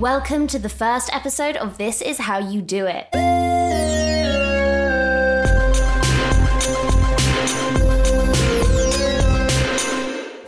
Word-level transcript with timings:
Welcome 0.00 0.46
to 0.46 0.58
the 0.58 0.70
first 0.70 1.14
episode 1.14 1.58
of 1.58 1.76
This 1.76 2.00
Is 2.00 2.16
How 2.20 2.38
You 2.38 2.62
Do 2.62 2.86
It. 2.86 3.08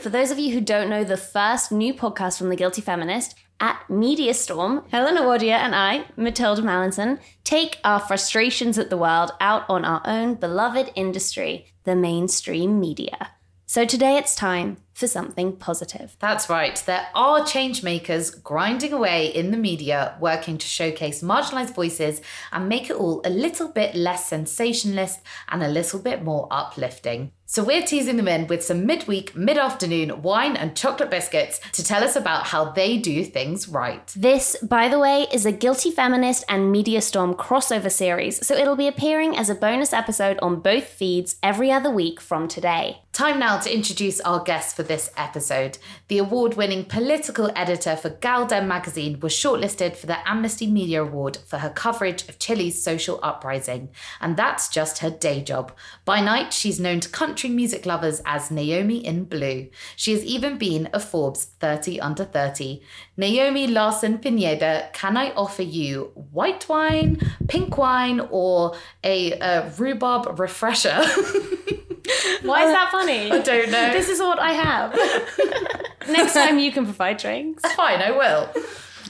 For 0.01 0.09
those 0.09 0.31
of 0.31 0.39
you 0.39 0.55
who 0.55 0.63
don't 0.63 0.89
know 0.89 1.05
the 1.05 1.19
first 1.19 1.71
new 1.71 1.93
podcast 1.93 2.39
from 2.39 2.49
The 2.49 2.57
Guilty 2.57 2.81
Feminist, 2.81 3.35
at 3.61 3.91
Media 3.91 4.33
Storm, 4.33 4.85
Helena 4.91 5.21
Wadia 5.21 5.59
and 5.59 5.75
I, 5.75 6.07
Mathilda 6.17 6.63
Mallinson, 6.63 7.19
take 7.45 7.77
our 7.85 8.01
frustrations 8.01 8.79
at 8.79 8.89
the 8.89 8.97
world 8.97 9.33
out 9.39 9.69
on 9.69 9.85
our 9.85 10.01
own 10.07 10.37
beloved 10.37 10.93
industry, 10.95 11.67
the 11.85 11.95
mainstream 11.95 12.81
media. 12.81 13.33
So 13.67 13.85
today 13.85 14.17
it's 14.17 14.35
time 14.35 14.79
for 15.03 15.09
something 15.09 15.57
positive. 15.57 16.17
That's 16.21 16.49
right. 16.49 16.81
There 16.87 17.09
are 17.13 17.45
change 17.45 17.83
makers 17.83 18.31
grinding 18.31 18.93
away 18.93 19.27
in 19.27 19.51
the 19.51 19.57
media, 19.57 20.17
working 20.21 20.59
to 20.59 20.67
showcase 20.67 21.25
marginalized 21.25 21.75
voices 21.75 22.21
and 22.53 22.69
make 22.69 22.89
it 22.89 22.95
all 22.95 23.21
a 23.25 23.31
little 23.31 23.67
bit 23.67 23.97
less 23.97 24.27
sensationalist 24.27 25.19
and 25.49 25.61
a 25.61 25.69
little 25.69 25.99
bit 25.99 26.23
more 26.23 26.47
uplifting. 26.53 27.33
So 27.53 27.63
we're 27.63 27.83
teasing 27.83 28.17
them 28.17 28.29
in 28.29 28.47
with 28.47 28.65
some 28.65 28.87
midweek, 28.87 29.37
mid 29.37 29.59
afternoon 29.59 30.23
wine 30.23 30.57
and 30.57 30.75
chocolate 30.75 31.11
biscuits 31.11 31.61
to 31.73 31.85
tell 31.85 32.03
us 32.03 32.17
about 32.17 32.47
how 32.47 32.71
they 32.71 32.97
do 32.97 33.25
things 33.25 33.69
right. 33.69 34.07
This, 34.17 34.57
by 34.63 34.89
the 34.89 34.99
way, 34.99 35.27
is 35.31 35.45
a 35.45 35.53
Guilty 35.53 35.91
Feminist 35.91 36.45
and 36.49 36.73
Media 36.73 37.03
Storm 37.03 37.35
crossover 37.35 37.93
series, 37.93 38.47
so 38.47 38.55
it'll 38.55 38.75
be 38.75 38.89
appearing 38.89 39.37
as 39.37 39.51
a 39.51 39.55
bonus 39.55 39.93
episode 39.93 40.39
on 40.41 40.61
both 40.61 40.85
feeds 40.85 41.37
every 41.43 41.71
other 41.71 41.91
week 41.91 42.23
from 42.23 42.49
today. 42.49 43.03
Time 43.13 43.39
now 43.39 43.59
to 43.59 43.75
introduce 43.75 44.23
our 44.23 44.43
guests 44.43 44.73
for 44.73 44.83
this 44.83 44.92
episode. 45.17 45.79
The 46.09 46.19
award 46.19 46.55
winning 46.55 46.85
political 46.85 47.51
editor 47.57 47.97
for 47.97 48.11
gal-dem 48.11 48.69
magazine 48.69 49.19
was 49.21 49.33
shortlisted 49.33 49.97
for 49.97 50.07
the 50.07 50.29
Amnesty 50.29 50.67
Media 50.67 51.03
Award 51.03 51.39
for 51.47 51.59
her 51.59 51.71
coverage 51.71 52.29
of 52.29 52.39
Chile's 52.39 52.83
social 52.83 53.19
uprising, 53.23 53.89
and 54.21 54.37
that's 54.37 54.69
just 54.69 54.99
her 54.99 55.11
day 55.11 55.43
job. 55.43 55.73
By 56.05 56.21
night, 56.21 56.53
she's 56.53 56.79
known 56.79 57.01
to 57.01 57.09
country 57.09 57.49
music 57.49 57.87
lovers 57.87 58.21
as 58.27 58.51
Naomi 58.51 58.99
in 59.05 59.25
Blue. 59.25 59.69
She 59.97 60.13
has 60.13 60.25
even 60.25 60.59
been 60.59 60.89
a 60.93 61.01
Forbes 61.01 61.45
30 61.45 62.01
under 62.01 62.25
30. 62.25 62.83
Naomi 63.17 63.67
Larsson 63.67 64.19
Piñeda, 64.19 64.93
can 64.93 65.17
I 65.17 65.33
offer 65.33 65.63
you 65.63 66.13
white 66.33 66.69
wine, 66.69 67.21
pink 67.49 67.79
wine, 67.79 68.21
or 68.31 68.75
a, 69.03 69.33
a 69.33 69.71
rhubarb 69.79 70.39
refresher? 70.39 71.03
Why 72.43 72.65
is 72.65 72.73
that 72.73 72.89
funny? 72.91 73.31
I 73.31 73.39
don't 73.41 73.71
know. 73.71 73.93
This 73.93 74.09
is 74.09 74.19
what 74.21 74.39
I 74.39 74.53
have. 74.53 74.93
Next 76.09 76.35
time 76.35 76.59
you 76.59 76.73
can 76.73 76.85
provide 76.85 77.19
drinks. 77.19 77.63
Fine, 77.75 78.01
I 78.03 78.11
will. 78.11 78.51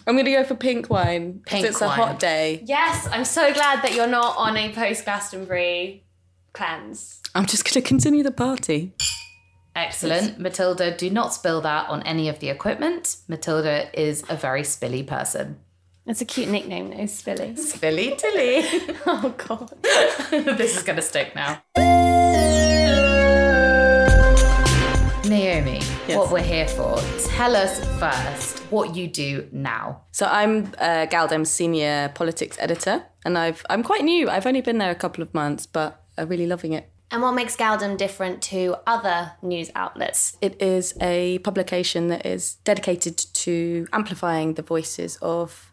I'm 0.06 0.16
gonna 0.16 0.30
go 0.30 0.44
for 0.44 0.54
pink 0.54 0.90
wine 0.90 1.32
because 1.38 1.52
Pink 1.52 1.66
it's 1.66 1.80
a 1.80 1.88
hot 1.88 2.18
day. 2.18 2.62
Yes, 2.66 3.08
I'm 3.10 3.24
so 3.24 3.52
glad 3.52 3.82
that 3.82 3.94
you're 3.94 4.08
not 4.08 4.36
on 4.36 4.56
a 4.56 4.72
post 4.72 5.04
Glastonbury 5.04 6.04
cleanse. 6.52 7.20
I'm 7.34 7.46
just 7.46 7.64
gonna 7.64 7.84
continue 7.84 8.22
the 8.22 8.32
party. 8.32 8.92
Excellent. 9.74 10.38
Mathilda, 10.38 10.96
do 10.98 11.08
not 11.08 11.32
spill 11.32 11.60
that 11.62 11.88
on 11.88 12.02
any 12.02 12.28
of 12.28 12.40
the 12.40 12.50
equipment. 12.50 13.16
Mathilda 13.28 13.88
is 13.94 14.22
a 14.28 14.36
very 14.36 14.62
spilly 14.62 15.06
person. 15.06 15.60
It's 16.04 16.20
a 16.20 16.24
cute 16.24 16.48
nickname, 16.48 16.90
though, 16.90 16.96
Spilly. 17.04 17.56
Spilly 17.56 18.18
Tilly. 18.18 18.96
Oh, 19.06 19.34
God. 19.46 19.72
this 20.30 20.76
is 20.76 20.82
going 20.82 20.96
to 20.96 21.02
stick 21.02 21.34
now. 21.36 21.62
Naomi, 25.32 25.80
Yes. 26.06 26.18
what 26.18 26.30
we're 26.30 26.42
here 26.42 26.68
for. 26.68 26.98
Tell 27.30 27.56
us 27.56 27.80
first 27.98 28.58
what 28.70 28.94
you 28.94 29.08
do 29.08 29.48
now. 29.50 30.02
So 30.12 30.26
I'm 30.26 30.70
uh, 30.78 31.06
gal-dem's 31.06 31.48
senior 31.50 32.10
politics 32.14 32.58
editor, 32.60 33.04
and 33.24 33.38
I've 33.38 33.64
I'm 33.70 33.82
quite 33.82 34.04
new. 34.04 34.28
I've 34.28 34.46
only 34.46 34.60
been 34.60 34.76
there 34.76 34.90
a 34.90 34.94
couple 34.94 35.22
of 35.22 35.32
months, 35.32 35.64
but 35.64 36.02
I'm 36.18 36.28
really 36.28 36.46
loving 36.46 36.74
it. 36.74 36.90
And 37.10 37.22
what 37.22 37.32
makes 37.32 37.56
gal-dem 37.56 37.96
different 37.96 38.42
to 38.42 38.76
other 38.86 39.32
news 39.42 39.70
outlets? 39.74 40.36
It 40.42 40.60
is 40.60 40.94
a 41.00 41.38
publication 41.38 42.08
that 42.08 42.26
is 42.26 42.56
dedicated 42.64 43.16
to 43.16 43.86
amplifying 43.92 44.54
the 44.54 44.62
voices 44.62 45.18
of 45.22 45.72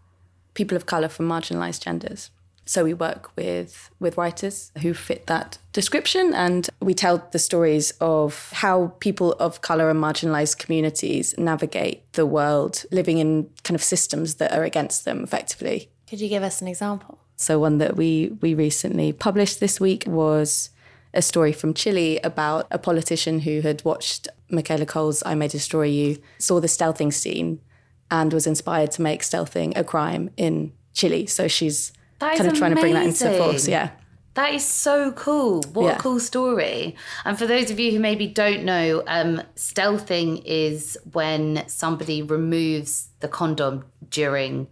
people 0.54 0.78
of 0.78 0.86
colour 0.86 1.10
from 1.10 1.28
marginalised 1.28 1.82
genders. 1.82 2.30
So 2.70 2.84
we 2.84 2.94
work 2.94 3.36
with 3.36 3.90
with 4.00 4.16
writers 4.16 4.72
who 4.84 4.94
fit 4.94 5.26
that 5.26 5.58
description, 5.74 6.36
and 6.36 6.70
we 6.80 6.94
tell 6.94 7.28
the 7.32 7.40
stories 7.40 7.94
of 8.00 8.52
how 8.54 8.94
people 9.00 9.32
of 9.40 9.62
colour 9.62 9.90
and 9.90 10.00
marginalised 10.00 10.60
communities 10.60 11.34
navigate 11.36 12.14
the 12.14 12.28
world, 12.28 12.86
living 12.92 13.18
in 13.18 13.50
kind 13.64 13.74
of 13.74 13.82
systems 13.82 14.36
that 14.36 14.54
are 14.54 14.64
against 14.64 15.04
them, 15.04 15.24
effectively. 15.24 15.90
Could 16.08 16.22
you 16.22 16.30
give 16.30 16.44
us 16.44 16.62
an 16.62 16.68
example? 16.68 17.18
So 17.38 17.58
one 17.58 17.80
that 17.80 17.96
we 17.96 18.38
we 18.40 18.54
recently 18.54 19.14
published 19.14 19.60
this 19.60 19.80
week 19.80 20.04
was 20.06 20.70
a 21.12 21.24
story 21.24 21.54
from 21.54 21.74
Chile 21.74 22.20
about 22.24 22.68
a 22.70 22.78
politician 22.78 23.40
who 23.40 23.62
had 23.62 23.84
watched 23.84 24.28
Michaela 24.52 24.86
Coel's 24.86 25.24
I 25.26 25.34
May 25.34 25.48
Destroy 25.48 25.86
You, 25.86 26.22
saw 26.38 26.60
the 26.60 26.68
stealthing 26.68 27.12
scene, 27.12 27.62
and 28.12 28.32
was 28.32 28.46
inspired 28.46 28.92
to 28.92 29.02
make 29.02 29.24
stealthing 29.24 29.76
a 29.76 29.84
crime 29.84 30.30
in 30.38 30.72
Chile. 30.94 31.26
So 31.26 31.48
she's 31.48 31.94
That 32.20 32.38
kind 32.38 32.50
of 32.52 32.58
trying 32.58 32.76
to 32.76 32.82
bring 32.82 32.94
that 32.94 33.06
into 33.06 33.26
amazing. 33.26 33.44
force. 33.44 33.68
Yeah. 33.68 33.90
That 34.36 34.54
is 34.54 34.64
so 34.64 35.12
cool. 35.14 35.62
What 35.74 35.86
Yeah. 35.86 35.96
a 35.96 36.00
cool 36.00 36.20
story. 36.20 36.96
And 37.26 37.38
for 37.38 37.46
those 37.48 37.72
of 37.72 37.80
you 37.80 37.92
who 37.92 38.00
maybe 38.00 38.28
don't 38.28 38.64
know, 38.64 39.04
um, 39.08 39.42
stealthing 39.56 40.42
is 40.46 40.98
when 41.12 41.64
somebody 41.68 42.22
removes 42.22 43.10
the 43.20 43.28
condom 43.28 43.86
during 44.10 44.68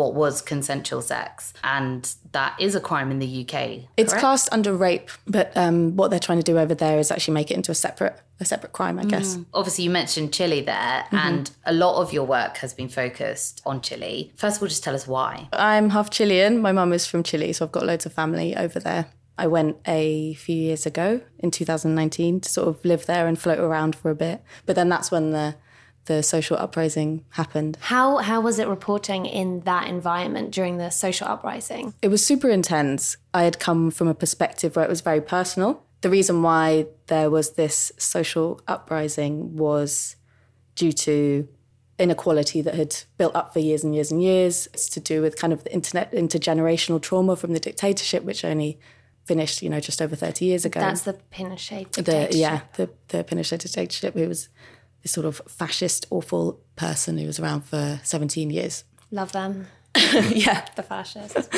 what 0.00 0.14
was 0.14 0.40
consensual 0.42 1.02
sex. 1.02 1.52
And 1.62 2.00
that 2.32 2.52
is 2.58 2.74
a 2.74 2.80
crime 2.80 3.10
in 3.10 3.18
the 3.18 3.30
UK. 3.46 3.80
It's 3.96 4.14
classed 4.14 4.48
under 4.52 4.72
rape, 4.74 5.08
but 5.26 5.54
um, 5.56 5.96
what 5.96 6.10
they're 6.10 6.18
trying 6.28 6.38
to 6.38 6.44
do 6.52 6.58
over 6.58 6.74
there 6.74 6.98
is 6.98 7.10
actually 7.10 7.34
make 7.34 7.50
it 7.50 7.54
into 7.54 7.70
a 7.70 7.74
separate 7.74 8.16
a 8.42 8.44
separate 8.46 8.72
crime, 8.72 8.98
I 8.98 9.04
guess. 9.04 9.36
Obviously, 9.52 9.84
you 9.84 9.90
mentioned 9.90 10.32
Chile 10.32 10.62
there, 10.62 11.04
Mm-hmm. 11.10 11.16
and 11.26 11.50
a 11.66 11.74
lot 11.74 12.00
of 12.00 12.10
your 12.14 12.24
work 12.24 12.56
has 12.58 12.72
been 12.72 12.88
focused 12.88 13.60
on 13.66 13.82
Chile. 13.82 14.32
First 14.36 14.56
of 14.56 14.62
all, 14.62 14.68
just 14.68 14.82
tell 14.82 14.94
us 14.94 15.06
why. 15.06 15.46
I'm 15.52 15.90
half 15.90 16.08
Chilean. 16.08 16.58
My 16.62 16.72
mum 16.72 16.94
is 16.94 17.06
from 17.06 17.22
Chile, 17.22 17.52
so 17.52 17.66
I've 17.66 17.72
got 17.72 17.84
loads 17.84 18.06
of 18.06 18.14
family 18.14 18.56
over 18.56 18.80
there. 18.80 19.06
I 19.36 19.46
went 19.46 19.76
a 19.86 20.32
few 20.34 20.56
years 20.56 20.86
ago 20.86 21.20
in 21.38 21.50
2019 21.50 22.40
to 22.40 22.48
sort 22.48 22.68
of 22.68 22.82
live 22.84 23.04
there 23.04 23.26
and 23.26 23.38
float 23.38 23.58
around 23.58 23.94
for 23.94 24.10
a 24.10 24.14
bit. 24.14 24.42
But 24.64 24.74
then 24.76 24.88
that's 24.88 25.10
when 25.10 25.32
the 25.32 25.56
the 26.06 26.22
social 26.22 26.56
uprising 26.56 27.24
happened. 27.30 27.78
How 27.80 28.18
how 28.18 28.40
was 28.40 28.58
it 28.58 28.68
reporting 28.68 29.26
in 29.26 29.60
that 29.60 29.88
environment 29.88 30.50
during 30.50 30.78
the 30.78 30.90
social 30.90 31.28
uprising? 31.28 31.94
It 32.02 32.08
was 32.08 32.24
super 32.24 32.48
intense. 32.48 33.16
I 33.32 33.44
had 33.44 33.58
come 33.58 33.90
from 33.90 34.08
a 34.08 34.14
perspective 34.14 34.76
where 34.76 34.84
it 34.84 34.88
was 34.88 35.00
very 35.00 35.20
personal. 35.20 35.84
The 36.00 36.10
reason 36.10 36.42
why 36.42 36.86
there 37.08 37.30
was 37.30 37.52
this 37.52 37.92
social 37.98 38.60
uprising 38.66 39.56
was 39.56 40.16
due 40.74 40.92
to 40.92 41.46
inequality 41.98 42.62
that 42.62 42.74
had 42.74 42.96
built 43.18 43.36
up 43.36 43.52
for 43.52 43.58
years 43.58 43.84
and 43.84 43.94
years 43.94 44.10
and 44.10 44.22
years. 44.22 44.66
It's 44.72 44.88
to 44.90 45.00
do 45.00 45.20
with 45.20 45.36
kind 45.36 45.52
of 45.52 45.64
the 45.64 45.72
internet 45.72 46.12
intergenerational 46.12 47.02
trauma 47.02 47.36
from 47.36 47.52
the 47.52 47.60
dictatorship, 47.60 48.24
which 48.24 48.44
only 48.44 48.80
finished, 49.26 49.62
you 49.62 49.68
know, 49.68 49.80
just 49.80 50.00
over 50.00 50.16
30 50.16 50.44
years 50.44 50.64
ago. 50.64 50.80
That's 50.80 51.02
the 51.02 51.18
Pinochet 51.30 51.92
the 51.92 52.02
dictatorship. 52.02 52.40
yeah, 52.40 52.60
the, 52.74 52.90
the 53.08 53.22
Pinochet 53.22 53.60
dictatorship, 53.60 54.14
who 54.14 54.26
was 54.26 54.48
this 55.02 55.12
sort 55.12 55.26
of 55.26 55.40
fascist, 55.48 56.06
awful 56.10 56.60
person 56.76 57.18
who 57.18 57.26
was 57.26 57.38
around 57.40 57.62
for 57.64 58.00
17 58.02 58.50
years. 58.50 58.84
Love 59.10 59.32
them. 59.32 59.66
yeah. 59.96 60.66
The 60.76 60.82
fascists. 60.82 61.48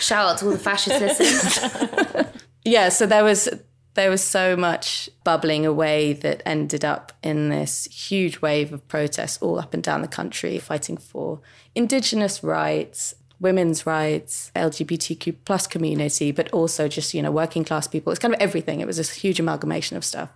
Shout 0.04 0.28
out 0.28 0.38
to 0.38 0.46
all 0.46 0.52
the 0.52 0.58
fascist 0.58 1.00
listeners. 1.00 2.26
yeah 2.64 2.88
so 2.88 3.06
there 3.06 3.24
was 3.24 3.48
there 3.94 4.08
was 4.08 4.22
so 4.22 4.56
much 4.56 5.10
bubbling 5.24 5.66
away 5.66 6.12
that 6.14 6.42
ended 6.46 6.84
up 6.84 7.12
in 7.22 7.48
this 7.50 7.84
huge 7.86 8.40
wave 8.40 8.72
of 8.72 8.86
protests 8.88 9.38
all 9.42 9.58
up 9.58 9.74
and 9.74 9.82
down 9.82 10.00
the 10.02 10.08
country 10.08 10.58
fighting 10.58 10.96
for 10.96 11.40
indigenous 11.74 12.42
rights 12.42 13.14
women's 13.40 13.84
rights 13.84 14.52
lgbtq 14.54 15.34
plus 15.44 15.66
community 15.66 16.30
but 16.30 16.48
also 16.52 16.86
just 16.88 17.12
you 17.12 17.20
know 17.20 17.32
working 17.32 17.64
class 17.64 17.88
people 17.88 18.12
it's 18.12 18.20
kind 18.20 18.32
of 18.34 18.40
everything 18.40 18.80
it 18.80 18.86
was 18.86 18.96
this 18.96 19.10
huge 19.10 19.40
amalgamation 19.40 19.96
of 19.96 20.04
stuff 20.04 20.30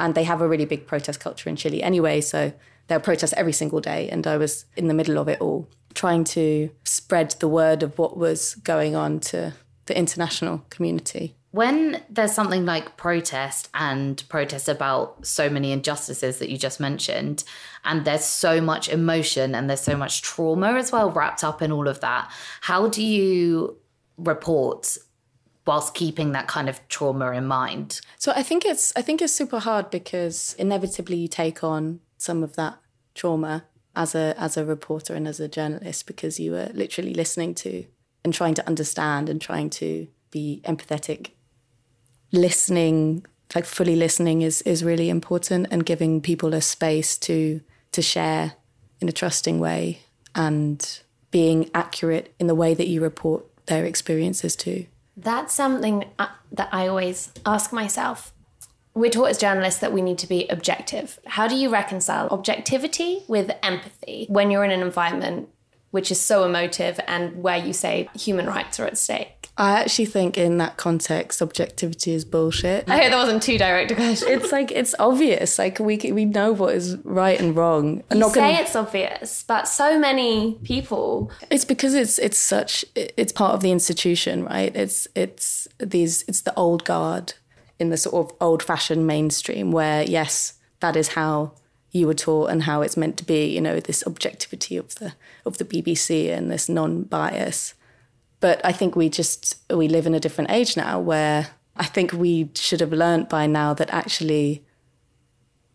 and 0.00 0.14
they 0.14 0.24
have 0.24 0.40
a 0.40 0.48
really 0.48 0.64
big 0.64 0.86
protest 0.86 1.20
culture 1.20 1.48
in 1.48 1.56
chile 1.56 1.82
anyway 1.82 2.20
so 2.20 2.52
there 2.90 2.98
were 2.98 3.04
protests 3.04 3.32
every 3.36 3.52
single 3.52 3.80
day. 3.80 4.08
And 4.10 4.26
i 4.26 4.36
was 4.36 4.66
in 4.76 4.88
the 4.88 4.94
middle 4.94 5.16
of 5.16 5.28
it 5.28 5.40
all 5.40 5.68
trying 5.94 6.24
to 6.24 6.70
spread 6.84 7.30
the 7.38 7.48
word 7.48 7.82
of 7.82 7.98
what 7.98 8.16
was 8.16 8.56
going 8.56 8.94
on 8.96 9.20
to 9.20 9.54
the 9.86 9.96
international 9.96 10.64
community. 10.70 11.36
When 11.52 12.00
there's 12.08 12.32
something 12.32 12.64
like 12.64 12.96
protest 12.96 13.68
and 13.74 14.22
protest 14.28 14.68
about 14.68 15.26
so 15.26 15.48
many 15.48 15.72
injustices 15.72 16.38
that 16.38 16.48
you 16.48 16.56
just 16.56 16.78
mentioned, 16.78 17.42
and 17.84 18.04
there's 18.04 18.24
so 18.24 18.60
much 18.60 18.88
emotion 18.88 19.54
and 19.54 19.68
there's 19.68 19.80
so 19.80 19.96
much 19.96 20.22
trauma 20.22 20.74
as 20.74 20.92
well 20.92 21.10
wrapped 21.10 21.42
up 21.42 21.60
in 21.60 21.72
all 21.72 21.88
of 21.88 22.00
that, 22.00 22.30
how 22.60 22.88
do 22.88 23.02
you 23.02 23.76
report 24.16 24.96
whilst 25.66 25.94
keeping 25.94 26.32
that 26.32 26.48
kind 26.48 26.68
of 26.68 26.86
trauma 26.88 27.32
in 27.32 27.46
mind? 27.46 28.00
So 28.18 28.32
I 28.34 28.42
think 28.42 28.64
it's 28.64 28.92
I 28.96 29.02
think 29.02 29.22
it's 29.22 29.32
super 29.32 29.58
hard 29.58 29.90
because 29.90 30.54
inevitably 30.58 31.16
you 31.16 31.28
take 31.28 31.62
on 31.62 32.00
some 32.16 32.42
of 32.42 32.56
that 32.56 32.78
trauma 33.14 33.64
as 33.96 34.14
a 34.14 34.34
as 34.38 34.56
a 34.56 34.64
reporter 34.64 35.14
and 35.14 35.26
as 35.26 35.40
a 35.40 35.48
journalist 35.48 36.06
because 36.06 36.38
you 36.38 36.52
were 36.52 36.70
literally 36.72 37.14
listening 37.14 37.54
to 37.54 37.84
and 38.24 38.32
trying 38.32 38.54
to 38.54 38.66
understand 38.66 39.28
and 39.28 39.40
trying 39.40 39.70
to 39.70 40.06
be 40.30 40.60
empathetic 40.64 41.30
listening 42.32 43.24
like 43.54 43.64
fully 43.64 43.96
listening 43.96 44.42
is 44.42 44.62
is 44.62 44.84
really 44.84 45.10
important 45.10 45.66
and 45.70 45.84
giving 45.84 46.20
people 46.20 46.54
a 46.54 46.60
space 46.60 47.18
to 47.18 47.60
to 47.92 48.00
share 48.00 48.54
in 49.00 49.08
a 49.08 49.12
trusting 49.12 49.58
way 49.58 50.00
and 50.34 51.00
being 51.30 51.68
accurate 51.74 52.32
in 52.38 52.46
the 52.46 52.54
way 52.54 52.74
that 52.74 52.86
you 52.86 53.00
report 53.00 53.44
their 53.66 53.84
experiences 53.84 54.54
too 54.54 54.86
That's 55.22 55.52
something 55.52 56.04
uh, 56.18 56.28
that 56.52 56.68
I 56.72 56.88
always 56.88 57.30
ask 57.44 57.72
myself. 57.72 58.32
We're 58.94 59.10
taught 59.10 59.30
as 59.30 59.38
journalists 59.38 59.80
that 59.80 59.92
we 59.92 60.02
need 60.02 60.18
to 60.18 60.26
be 60.26 60.48
objective. 60.48 61.18
How 61.26 61.46
do 61.46 61.54
you 61.54 61.68
reconcile 61.68 62.28
objectivity 62.30 63.22
with 63.28 63.50
empathy 63.62 64.26
when 64.28 64.50
you're 64.50 64.64
in 64.64 64.70
an 64.70 64.80
environment 64.80 65.48
which 65.90 66.10
is 66.10 66.20
so 66.20 66.44
emotive 66.44 67.00
and 67.06 67.42
where 67.42 67.58
you 67.58 67.72
say 67.72 68.08
human 68.14 68.46
rights 68.46 68.80
are 68.80 68.86
at 68.86 68.96
stake? 68.96 69.39
I 69.56 69.80
actually 69.80 70.06
think 70.06 70.38
in 70.38 70.58
that 70.58 70.76
context 70.76 71.42
objectivity 71.42 72.12
is 72.12 72.24
bullshit 72.24 72.88
I 72.88 72.96
hope 72.96 73.10
that 73.10 73.16
wasn't 73.16 73.42
too 73.42 73.58
direct 73.58 73.90
a 73.90 73.94
question. 73.94 74.28
it's 74.28 74.52
like 74.52 74.70
it's 74.72 74.94
obvious 74.98 75.58
like 75.58 75.78
we 75.78 75.96
we 75.96 76.24
know 76.24 76.52
what 76.52 76.74
is 76.74 76.96
right 77.04 77.38
and 77.38 77.54
wrong 77.54 78.02
I'm 78.10 78.16
You 78.16 78.20
not 78.20 78.32
say 78.32 78.40
gonna 78.40 78.62
it's 78.62 78.76
obvious, 78.76 79.44
but 79.46 79.68
so 79.68 79.98
many 79.98 80.58
people 80.64 81.30
It's 81.50 81.64
because 81.64 81.94
it's 81.94 82.18
it's 82.18 82.38
such 82.38 82.84
it's 82.94 83.32
part 83.32 83.54
of 83.54 83.60
the 83.60 83.70
institution, 83.70 84.44
right? 84.44 84.74
It's 84.74 85.06
it's 85.14 85.68
these 85.78 86.24
it's 86.28 86.42
the 86.42 86.54
old 86.54 86.84
guard 86.84 87.34
in 87.78 87.90
the 87.90 87.96
sort 87.96 88.26
of 88.26 88.36
old 88.40 88.62
fashioned 88.62 89.06
mainstream 89.06 89.72
where 89.72 90.02
yes, 90.02 90.54
that 90.80 90.96
is 90.96 91.08
how 91.08 91.52
you 91.92 92.06
were 92.06 92.14
taught 92.14 92.50
and 92.50 92.62
how 92.64 92.82
it's 92.82 92.96
meant 92.96 93.16
to 93.16 93.24
be, 93.24 93.46
you 93.46 93.60
know, 93.60 93.80
this 93.80 94.04
objectivity 94.06 94.76
of 94.76 94.94
the 94.96 95.14
of 95.44 95.58
the 95.58 95.64
BBC 95.64 96.30
and 96.30 96.50
this 96.50 96.68
non-bias. 96.68 97.74
But 98.40 98.64
I 98.64 98.72
think 98.72 98.96
we 98.96 99.08
just 99.08 99.56
we 99.70 99.86
live 99.88 100.06
in 100.06 100.14
a 100.14 100.20
different 100.20 100.50
age 100.50 100.76
now 100.76 100.98
where 100.98 101.48
I 101.76 101.84
think 101.84 102.12
we 102.12 102.50
should 102.54 102.80
have 102.80 102.92
learned 102.92 103.28
by 103.28 103.46
now 103.46 103.74
that 103.74 103.90
actually 103.90 104.64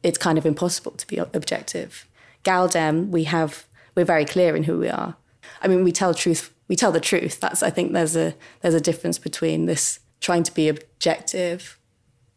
it's 0.03 0.17
kind 0.17 0.37
of 0.37 0.45
impossible 0.45 0.91
to 0.91 1.07
be 1.07 1.17
objective. 1.17 2.07
gal-dem, 2.43 3.11
we 3.11 3.23
have 3.25 3.65
we're 3.95 4.05
very 4.05 4.25
clear 4.25 4.55
in 4.55 4.63
who 4.63 4.77
we 4.77 4.89
are. 4.89 5.15
I 5.61 5.67
mean, 5.67 5.83
we 5.83 5.91
tell 5.91 6.13
truth. 6.13 6.53
We 6.67 6.75
tell 6.75 6.91
the 6.91 6.99
truth. 6.99 7.39
That's 7.39 7.63
I 7.63 7.69
think 7.69 7.93
there's 7.93 8.15
a 8.15 8.35
there's 8.61 8.73
a 8.73 8.81
difference 8.81 9.17
between 9.17 9.65
this 9.65 9.99
trying 10.19 10.43
to 10.43 10.53
be 10.53 10.67
objective 10.67 11.79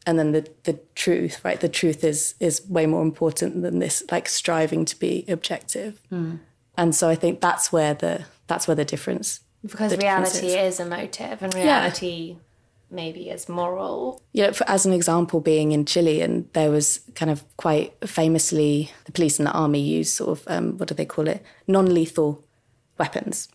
and 0.07 0.19
then 0.19 0.33
the 0.33 0.49
the 0.65 0.81
truth. 0.95 1.45
Right, 1.45 1.61
the 1.61 1.69
truth 1.69 2.05
is 2.05 2.35
is 2.41 2.67
way 2.69 2.87
more 2.87 3.03
important 3.03 3.63
than 3.63 3.79
this 3.79 4.03
like 4.11 4.29
striving 4.29 4.85
to 4.87 4.99
be 4.99 5.25
objective. 5.29 6.01
Hmm. 6.09 6.37
And 6.77 6.95
so 6.95 7.09
I 7.09 7.17
think 7.17 7.41
that's 7.41 7.73
where 7.73 7.95
the 7.95 8.25
that's 8.47 8.67
where 8.67 8.77
the 8.77 8.85
difference. 8.85 9.41
Because 9.63 9.97
reality 9.97 10.49
is. 10.49 10.75
is 10.75 10.81
emotive 10.81 11.43
and 11.43 11.55
reality 11.55 12.37
maybe 12.91 13.29
is 13.29 13.49
moral. 13.49 14.23
you 14.33 14.45
know, 14.45 14.53
for, 14.53 14.69
as 14.69 14.87
an 14.87 14.93
example, 14.93 15.41
being 15.41 15.73
in 15.73 15.85
Chile, 15.85 16.21
and 16.23 16.49
there 16.55 16.71
was 16.71 17.01
kind 17.15 17.31
of 17.31 17.45
quite 17.57 17.93
famously 18.09 18.91
the 19.05 19.13
police 19.13 19.39
and 19.39 19.47
the 19.47 19.53
army 19.53 19.81
use 19.81 20.11
sort 20.11 20.39
of 20.39 20.45
um, 20.47 20.79
what 20.79 20.89
do 20.89 20.95
they 20.95 21.05
call 21.05 21.29
it? 21.29 21.43
Non-lethal 21.67 22.43
weapons, 22.99 23.49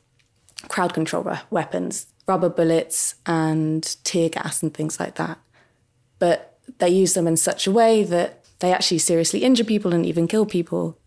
crowd 0.67 0.93
control 0.93 1.37
weapons, 1.49 2.07
rubber 2.27 2.49
bullets 2.49 3.15
and 3.25 3.97
tear 4.03 4.29
gas 4.29 4.63
and 4.63 4.73
things 4.73 4.99
like 4.99 5.15
that. 5.15 5.39
But 6.19 6.57
they 6.79 6.89
use 6.89 7.13
them 7.13 7.27
in 7.27 7.37
such 7.37 7.67
a 7.67 7.71
way 7.71 8.03
that 8.03 8.45
they 8.59 8.71
actually 8.71 8.99
seriously 8.99 9.43
injure 9.43 9.65
people 9.65 9.93
and 9.93 10.05
even 10.05 10.27
kill 10.27 10.45
people. 10.45 10.97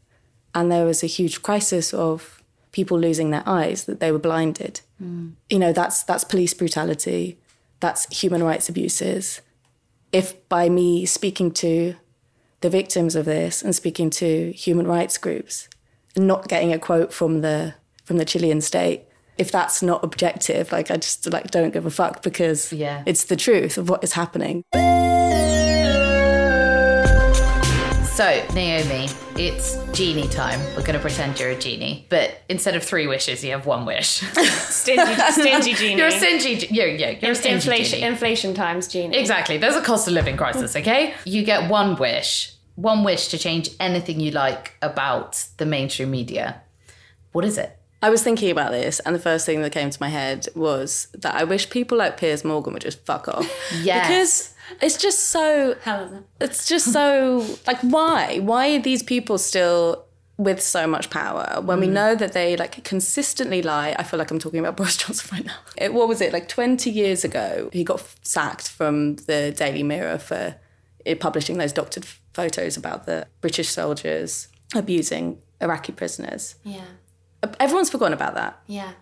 And 0.54 0.70
there 0.70 0.84
was 0.84 1.02
a 1.02 1.06
huge 1.06 1.42
crisis 1.42 1.94
of 1.94 2.35
people 2.78 2.98
losing 3.06 3.30
their 3.30 3.42
eyes, 3.46 3.78
that 3.84 3.98
they 4.00 4.12
were 4.12 4.24
blinded. 4.28 4.74
Mm. 5.02 5.32
You 5.52 5.58
know, 5.58 5.72
that's 5.72 5.98
that's 6.08 6.24
police 6.24 6.54
brutality 6.60 7.38
that's 7.80 8.02
human 8.22 8.42
rights 8.42 8.68
abuses. 8.68 9.40
If 10.12 10.26
by 10.48 10.68
me 10.68 11.06
speaking 11.06 11.50
to 11.64 11.94
the 12.62 12.70
victims 12.70 13.14
of 13.16 13.24
this 13.24 13.62
and 13.62 13.74
speaking 13.74 14.08
to 14.10 14.50
human 14.52 14.86
rights 14.86 15.18
groups 15.18 15.68
and 16.14 16.26
not 16.26 16.48
getting 16.48 16.72
a 16.72 16.78
quote 16.78 17.12
from 17.12 17.40
the 17.42 17.74
from 18.04 18.16
the 18.18 18.24
Chilean 18.24 18.60
state, 18.60 19.02
if 19.36 19.50
that's 19.50 19.82
not 19.82 20.02
objective, 20.04 20.72
like 20.72 20.90
I 20.90 20.96
just 20.96 21.30
like 21.32 21.50
don't 21.50 21.72
give 21.72 21.86
a 21.86 21.90
fuck 21.90 22.22
because 22.22 22.72
Yeah. 22.72 23.02
it's 23.06 23.24
the 23.24 23.36
truth 23.36 23.76
of 23.78 23.88
what 23.90 24.02
is 24.04 24.12
happening. 24.14 24.62
So, 28.16 28.24
Naomi, 28.54 29.10
it's 29.36 29.76
genie 29.92 30.26
time. 30.26 30.58
We're 30.74 30.80
going 30.80 30.94
to 30.94 31.00
pretend 31.00 31.38
you're 31.38 31.50
a 31.50 31.54
genie. 31.54 32.06
But 32.08 32.40
instead 32.48 32.74
of 32.74 32.82
three 32.82 33.06
wishes, 33.06 33.44
you 33.44 33.50
have 33.50 33.66
one 33.66 33.84
wish. 33.84 34.06
Stingy, 34.32 35.14
stingy 35.32 35.74
genie. 35.74 35.96
you're 35.98 36.06
a 36.06 36.10
stingy, 36.10 36.66
yeah, 36.70 36.86
yeah, 36.86 37.10
you're 37.20 37.32
a 37.32 37.34
stingy 37.34 37.56
inflation, 37.56 37.98
genie. 37.98 38.10
inflation 38.10 38.54
times 38.54 38.88
genie. 38.88 39.18
Exactly. 39.18 39.58
There's 39.58 39.76
a 39.76 39.82
cost 39.82 40.08
of 40.08 40.14
living 40.14 40.38
crisis, 40.38 40.72
mm. 40.72 40.80
okay? 40.80 41.12
You 41.26 41.44
get 41.44 41.68
one 41.68 41.96
wish, 41.96 42.54
one 42.76 43.04
wish 43.04 43.28
to 43.28 43.36
change 43.36 43.68
anything 43.80 44.18
you 44.18 44.30
like 44.30 44.72
about 44.80 45.44
the 45.58 45.66
mainstream 45.66 46.10
media. 46.10 46.62
What 47.32 47.44
is 47.44 47.58
it? 47.58 47.78
I 48.02 48.10
was 48.10 48.22
thinking 48.22 48.50
about 48.50 48.72
this, 48.72 49.00
and 49.00 49.14
the 49.14 49.20
first 49.20 49.46
thing 49.46 49.62
that 49.62 49.72
came 49.72 49.90
to 49.90 49.98
my 50.00 50.08
head 50.08 50.46
was 50.54 51.08
that 51.14 51.34
I 51.34 51.44
wish 51.44 51.70
people 51.70 51.98
like 51.98 52.18
Piers 52.18 52.44
Morgan 52.44 52.72
would 52.72 52.82
just 52.82 53.04
fuck 53.04 53.28
off. 53.28 53.50
Yes. 53.82 54.08
Because 54.08 54.54
it's 54.80 54.96
just 54.96 55.30
so 55.30 55.76
Helena. 55.82 56.24
it's 56.40 56.66
just 56.66 56.92
so 56.92 57.44
like 57.66 57.78
why 57.80 58.38
why 58.40 58.74
are 58.74 58.80
these 58.80 59.02
people 59.02 59.38
still 59.38 60.04
with 60.38 60.60
so 60.60 60.86
much 60.86 61.08
power 61.08 61.60
when 61.62 61.80
we 61.80 61.86
mm. 61.86 61.92
know 61.92 62.14
that 62.14 62.32
they 62.32 62.56
like 62.56 62.82
consistently 62.84 63.62
lie 63.62 63.94
i 63.98 64.02
feel 64.02 64.18
like 64.18 64.30
i'm 64.30 64.38
talking 64.38 64.58
about 64.58 64.76
boris 64.76 64.96
johnson 64.96 65.28
right 65.32 65.46
now 65.46 65.56
it, 65.78 65.94
what 65.94 66.08
was 66.08 66.20
it 66.20 66.32
like 66.32 66.48
20 66.48 66.90
years 66.90 67.24
ago 67.24 67.70
he 67.72 67.84
got 67.84 68.02
sacked 68.22 68.68
from 68.68 69.16
the 69.16 69.52
daily 69.56 69.82
mirror 69.82 70.18
for 70.18 70.56
it 71.04 71.20
publishing 71.20 71.58
those 71.58 71.72
doctored 71.72 72.04
photos 72.34 72.76
about 72.76 73.06
the 73.06 73.26
british 73.40 73.68
soldiers 73.68 74.48
abusing 74.74 75.38
iraqi 75.60 75.92
prisoners 75.92 76.56
Yeah. 76.64 76.84
Everyone's 77.60 77.90
forgotten 77.90 78.12
about 78.12 78.34
that 78.34 78.58
Yeah. 78.66 78.92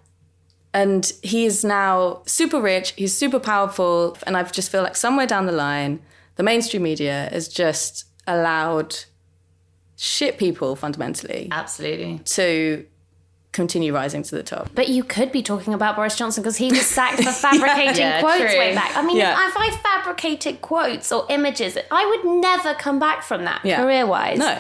And 0.73 1.13
he 1.23 1.47
is 1.47 1.65
now 1.65 2.23
super 2.27 2.61
rich, 2.61 2.95
he's 2.97 3.17
super 3.17 3.39
powerful. 3.39 4.17
And 4.27 4.37
I 4.37 4.43
just 4.43 4.73
feel 4.73 4.83
like 4.83 4.97
somewhere 4.97 5.27
down 5.27 5.47
the 5.47 5.53
line, 5.53 6.01
the 6.35 6.43
mainstream 6.43 6.83
media 6.83 7.29
has 7.31 7.47
just 7.47 8.07
allowed 8.27 8.97
shit 9.97 10.37
people 10.39 10.75
fundamentally 10.75 11.49
Absolutely. 11.53 12.19
to 12.25 12.87
continue 13.53 13.95
rising 13.95 14.25
to 14.25 14.35
the 14.35 14.43
top. 14.43 14.69
But 14.75 14.89
you 14.89 15.05
could 15.05 15.31
be 15.31 15.43
talking 15.43 15.75
about 15.75 15.95
Boris 15.95 16.17
Johnson 16.17 16.43
because 16.43 16.57
he 16.57 16.71
was 16.71 16.85
sacked 16.87 17.23
for 17.23 17.31
fabricating 17.47 17.95
Yeah, 18.03 18.19
quotes 18.21 18.39
true. 18.51 18.59
way 18.59 18.75
back. 18.75 18.97
I 18.97 19.03
mean, 19.03 19.17
Yeah. 19.17 19.47
if 19.49 19.55
I 19.57 19.71
fabricated 19.81 20.61
quotes 20.61 21.13
or 21.13 21.25
images, 21.31 21.79
I 21.89 22.05
would 22.05 22.41
never 22.41 22.75
come 22.75 22.99
back 22.99 23.23
from 23.23 23.45
that 23.45 23.61
Yeah. 23.65 23.77
career 23.81 24.07
wise. 24.09 24.39
No. 24.39 24.59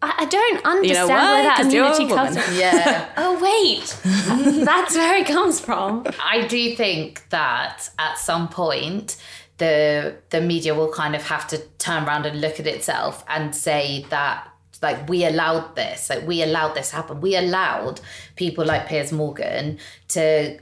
I, 0.00 0.14
I 0.18 0.24
don't 0.26 0.64
understand 0.64 1.08
why? 1.08 1.32
where 1.34 1.42
that 1.44 1.60
immunity 1.60 2.06
comes 2.06 2.42
from. 2.42 2.54
Yeah. 2.56 3.08
Oh 3.16 3.34
wait, 3.42 3.96
that's 4.64 4.94
where 4.94 5.16
it 5.16 5.26
comes 5.26 5.60
from. 5.60 6.06
I 6.22 6.46
do 6.46 6.76
think 6.76 7.28
that 7.30 7.90
at 7.98 8.16
some 8.16 8.48
point 8.48 9.16
the 9.58 10.16
the 10.30 10.40
media 10.40 10.74
will 10.74 10.92
kind 10.92 11.16
of 11.16 11.22
have 11.24 11.46
to 11.48 11.58
turn 11.78 12.04
around 12.04 12.26
and 12.26 12.40
look 12.40 12.60
at 12.60 12.66
itself 12.66 13.24
and 13.28 13.54
say 13.54 14.06
that 14.10 14.48
like 14.82 15.08
we 15.08 15.24
allowed 15.24 15.74
this, 15.74 16.10
like 16.10 16.26
we 16.26 16.42
allowed 16.42 16.74
this 16.74 16.90
happen. 16.90 17.20
We 17.20 17.36
allowed 17.36 18.00
people 18.36 18.64
like 18.64 18.88
Piers 18.88 19.12
Morgan 19.12 19.78
to 20.08 20.58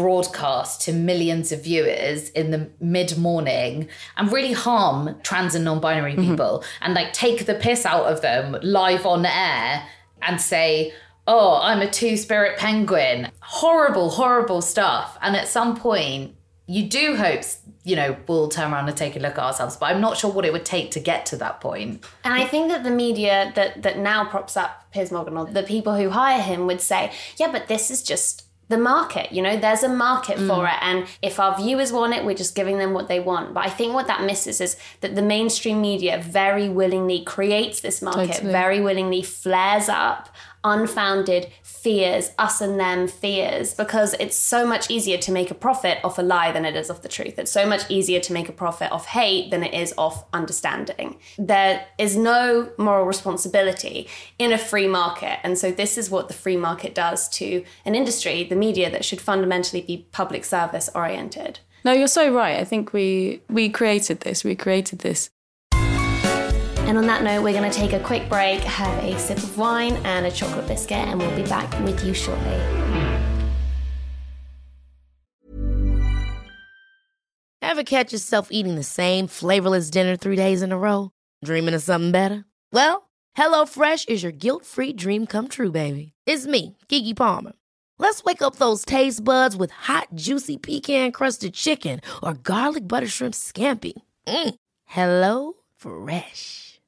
broadcast 0.00 0.80
to 0.80 0.94
millions 0.94 1.52
of 1.52 1.62
viewers 1.62 2.30
in 2.30 2.50
the 2.52 2.70
mid 2.80 3.18
morning 3.18 3.86
and 4.16 4.32
really 4.32 4.54
harm 4.54 5.14
trans 5.22 5.54
and 5.54 5.62
non-binary 5.62 6.14
mm-hmm. 6.14 6.30
people 6.30 6.64
and 6.80 6.94
like 6.94 7.12
take 7.12 7.44
the 7.44 7.54
piss 7.54 7.84
out 7.84 8.06
of 8.06 8.22
them 8.22 8.56
live 8.62 9.04
on 9.04 9.26
air 9.26 9.86
and 10.22 10.40
say 10.40 10.90
oh 11.26 11.60
i'm 11.62 11.82
a 11.82 11.90
two-spirit 11.90 12.58
penguin. 12.58 13.28
Horrible 13.40 14.08
horrible 14.08 14.62
stuff. 14.62 15.18
And 15.20 15.36
at 15.36 15.46
some 15.48 15.76
point 15.76 16.34
you 16.66 16.88
do 16.88 17.16
hope 17.16 17.42
you 17.84 17.94
know 17.94 18.16
we'll 18.26 18.48
turn 18.48 18.72
around 18.72 18.88
and 18.88 18.96
take 18.96 19.16
a 19.16 19.18
look 19.18 19.32
at 19.32 19.38
ourselves 19.38 19.74
but 19.76 19.86
i'm 19.86 20.02
not 20.02 20.16
sure 20.16 20.30
what 20.30 20.44
it 20.44 20.52
would 20.52 20.66
take 20.66 20.90
to 20.92 21.00
get 21.00 21.26
to 21.26 21.36
that 21.36 21.60
point. 21.60 22.00
point. 22.02 22.14
And 22.24 22.32
I 22.32 22.46
think 22.46 22.68
that 22.68 22.84
the 22.84 22.90
media 22.90 23.52
that 23.54 23.82
that 23.82 23.98
now 23.98 24.24
props 24.24 24.56
up 24.56 24.90
Piers 24.92 25.12
Morgan 25.12 25.36
or 25.36 25.44
the 25.44 25.62
people 25.62 25.96
who 25.96 26.10
hire 26.10 26.40
him 26.40 26.66
would 26.66 26.80
say, 26.80 27.12
yeah, 27.36 27.52
but 27.52 27.68
this 27.68 27.90
is 27.90 28.02
just 28.02 28.49
the 28.70 28.78
market. 28.78 29.32
You 29.32 29.42
know, 29.42 29.56
there's 29.58 29.82
a 29.82 29.88
market 29.88 30.38
for 30.38 30.64
mm. 30.64 30.72
it, 30.72 30.78
and 30.80 31.06
if 31.22 31.38
our 31.40 31.56
viewers 31.60 31.92
want 31.92 32.14
it, 32.14 32.24
we're 32.24 32.36
just 32.36 32.54
giving 32.54 32.78
them 32.78 32.92
what 32.94 33.08
they 33.08 33.18
want. 33.18 33.52
But 33.52 33.66
I 33.66 33.68
think 33.68 33.94
what 33.94 34.06
that 34.06 34.22
misses 34.22 34.60
is 34.60 34.76
that 35.00 35.16
the 35.16 35.22
mainstream 35.22 35.80
media 35.82 36.22
very 36.24 36.68
willingly 36.68 37.22
creates 37.24 37.80
this 37.80 38.00
market, 38.00 38.34
Totally. 38.34 38.52
very 38.52 38.80
willingly 38.80 39.22
flares 39.22 39.88
up 39.88 40.28
unfounded 40.64 41.50
fears, 41.62 42.30
us 42.38 42.60
and 42.60 42.78
them 42.78 43.08
fears, 43.08 43.74
because 43.74 44.14
it's 44.20 44.36
so 44.36 44.66
much 44.66 44.90
easier 44.90 45.18
to 45.18 45.32
make 45.32 45.50
a 45.50 45.54
profit 45.54 45.98
off 46.04 46.18
a 46.18 46.22
lie 46.22 46.52
than 46.52 46.64
it 46.64 46.76
is 46.76 46.90
off 46.90 47.02
the 47.02 47.08
truth. 47.08 47.38
It's 47.38 47.50
so 47.50 47.66
much 47.66 47.90
easier 47.90 48.20
to 48.20 48.32
make 48.32 48.48
a 48.48 48.52
profit 48.52 48.92
off 48.92 49.06
hate 49.06 49.50
than 49.50 49.62
it 49.62 49.74
is 49.74 49.94
off 49.96 50.24
understanding. 50.32 51.18
There 51.38 51.86
is 51.98 52.16
no 52.16 52.70
moral 52.78 53.06
responsibility 53.06 54.08
in 54.38 54.52
a 54.52 54.58
free 54.58 54.86
market. 54.86 55.38
And 55.42 55.56
so, 55.56 55.70
this 55.70 55.96
is 55.96 56.10
what 56.10 56.28
the 56.28 56.34
free 56.34 56.56
market 56.56 56.94
does 56.94 57.28
to 57.30 57.64
an 57.84 57.94
industry, 57.94 58.44
the 58.44 58.56
media, 58.56 58.90
that 58.90 59.04
should 59.04 59.20
fundamentally 59.20 59.82
be 59.82 60.06
public 60.12 60.44
service 60.44 60.90
oriented. 60.94 61.60
No, 61.84 61.92
you're 61.92 62.08
so 62.08 62.32
right. 62.32 62.58
I 62.58 62.64
think 62.64 62.92
we 62.92 63.40
we 63.48 63.68
created 63.70 64.20
this. 64.20 64.44
We 64.44 64.54
created 64.54 65.00
this. 65.00 65.30
And 66.90 66.98
on 66.98 67.06
that 67.06 67.22
note, 67.22 67.44
we're 67.44 67.52
going 67.52 67.70
to 67.70 67.78
take 67.78 67.92
a 67.92 68.00
quick 68.00 68.28
break, 68.28 68.58
have 68.62 69.04
a 69.04 69.16
sip 69.16 69.38
of 69.38 69.56
wine 69.56 69.94
and 70.04 70.26
a 70.26 70.30
chocolate 70.32 70.66
biscuit, 70.66 70.98
and 70.98 71.20
we'll 71.20 71.36
be 71.36 71.44
back 71.44 71.70
with 71.84 72.04
you 72.04 72.12
shortly. 72.12 72.60
Ever 77.62 77.84
catch 77.84 78.12
yourself 78.12 78.48
eating 78.50 78.74
the 78.74 78.82
same 78.82 79.28
flavorless 79.28 79.88
dinner 79.88 80.16
three 80.16 80.34
days 80.34 80.62
in 80.62 80.72
a 80.72 80.76
row? 80.76 81.12
Dreaming 81.44 81.74
of 81.74 81.82
something 81.82 82.10
better? 82.10 82.44
Well, 82.72 83.08
HelloFresh 83.36 84.08
is 84.08 84.24
your 84.24 84.32
guilt 84.32 84.66
free 84.66 84.92
dream 84.92 85.26
come 85.26 85.46
true, 85.46 85.70
baby. 85.70 86.14
It's 86.26 86.48
me, 86.48 86.76
Keke 86.88 87.14
Palmer. 87.14 87.52
Let's 87.98 88.24
wake 88.24 88.42
up 88.42 88.56
those 88.56 88.84
taste 88.84 89.22
buds 89.22 89.54
with 89.54 89.70
hot, 89.70 90.08
juicy 90.16 90.56
pecan 90.56 91.12
crusted 91.12 91.54
chicken 91.54 92.00
or 92.20 92.34
garlic 92.34 92.88
butter 92.88 93.06
shrimp 93.06 93.34
scampi. 93.34 93.92
Mm. 94.26 94.54
Hello 94.86 95.52
Fresh. 95.76 96.69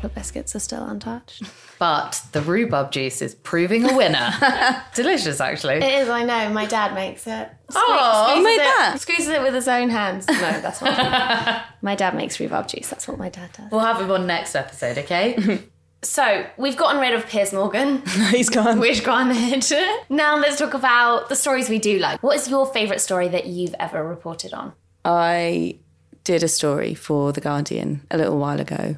Chocolate 0.00 0.14
biscuits 0.14 0.56
are 0.56 0.60
still 0.60 0.82
untouched. 0.86 1.42
but 1.78 2.22
the 2.32 2.40
rhubarb 2.40 2.90
juice 2.90 3.20
is 3.20 3.34
proving 3.34 3.84
a 3.84 3.94
winner 3.94 4.32
delicious 4.94 5.40
actually 5.40 5.74
It 5.74 6.02
is, 6.02 6.08
I 6.08 6.24
know. 6.24 6.48
My 6.50 6.64
dad 6.64 6.94
makes 6.94 7.26
it. 7.26 7.50
Oh, 7.74 8.34
you 8.34 8.42
made 8.42 8.54
it, 8.54 8.58
that? 8.58 8.96
Squeezes 8.98 9.28
it 9.28 9.42
with 9.42 9.54
his 9.54 9.68
own 9.68 9.90
hands. 9.90 10.26
No, 10.26 10.34
that's 10.34 10.80
not. 10.80 11.66
my 11.82 11.94
dad 11.94 12.14
makes 12.14 12.40
rhubarb 12.40 12.66
juice. 12.66 12.88
That's 12.88 13.06
what 13.06 13.18
my 13.18 13.28
dad 13.28 13.50
does. 13.52 13.70
we'll 13.70 13.80
have 13.82 14.00
him 14.00 14.10
on 14.10 14.26
next 14.26 14.54
episode 14.54 14.96
okay 14.98 15.62
So 16.02 16.46
we've 16.56 16.78
gotten 16.78 16.98
rid 16.98 17.12
of 17.12 17.26
Piers 17.26 17.52
Morgan. 17.52 18.02
He's 18.30 18.48
gone. 18.48 18.80
We've 18.80 19.04
gone 19.04 19.28
it. 19.30 19.70
Now 20.08 20.38
let's 20.38 20.58
talk 20.58 20.72
about 20.72 21.28
the 21.28 21.36
stories 21.36 21.68
we 21.68 21.78
do 21.78 21.98
like. 21.98 22.22
What 22.22 22.36
is 22.36 22.48
your 22.48 22.64
favourite 22.72 23.02
story 23.02 23.28
that 23.28 23.46
you've 23.46 23.74
ever 23.78 24.02
reported 24.02 24.54
on? 24.54 24.72
I 25.04 25.78
did 26.24 26.42
a 26.42 26.48
story 26.48 26.94
for 26.94 27.32
The 27.32 27.42
Guardian 27.42 28.06
a 28.10 28.16
little 28.16 28.38
while 28.38 28.60
ago 28.60 28.96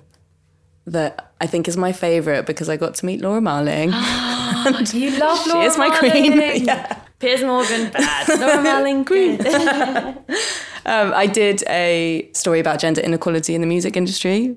that 0.87 1.33
I 1.41 1.47
think 1.47 1.69
is 1.69 1.77
my 1.77 1.93
favourite 1.93 2.47
because 2.47 2.69
I 2.69 2.77
got 2.77 2.95
to 2.97 3.07
meet 3.07 3.21
Laura 3.21 3.41
Marling. 3.41 3.93
You 4.93 5.19
love 5.19 5.47
Laura. 5.47 5.62
she 5.62 5.67
is 5.67 5.79
my 5.79 5.91
queen. 5.99 6.33
yeah. 6.65 7.01
Piers 7.19 7.43
Morgan, 7.43 7.91
bad. 7.91 8.29
Laura 8.41 8.62
Marling, 8.62 9.05
good. 9.05 9.45
Um, 10.85 11.12
I 11.15 11.29
did 11.29 11.62
a 11.69 12.29
story 12.35 12.59
about 12.59 12.81
gender 12.81 13.01
inequality 13.01 13.55
in 13.55 13.61
the 13.61 13.69
music 13.69 13.97
industry. 13.97 14.57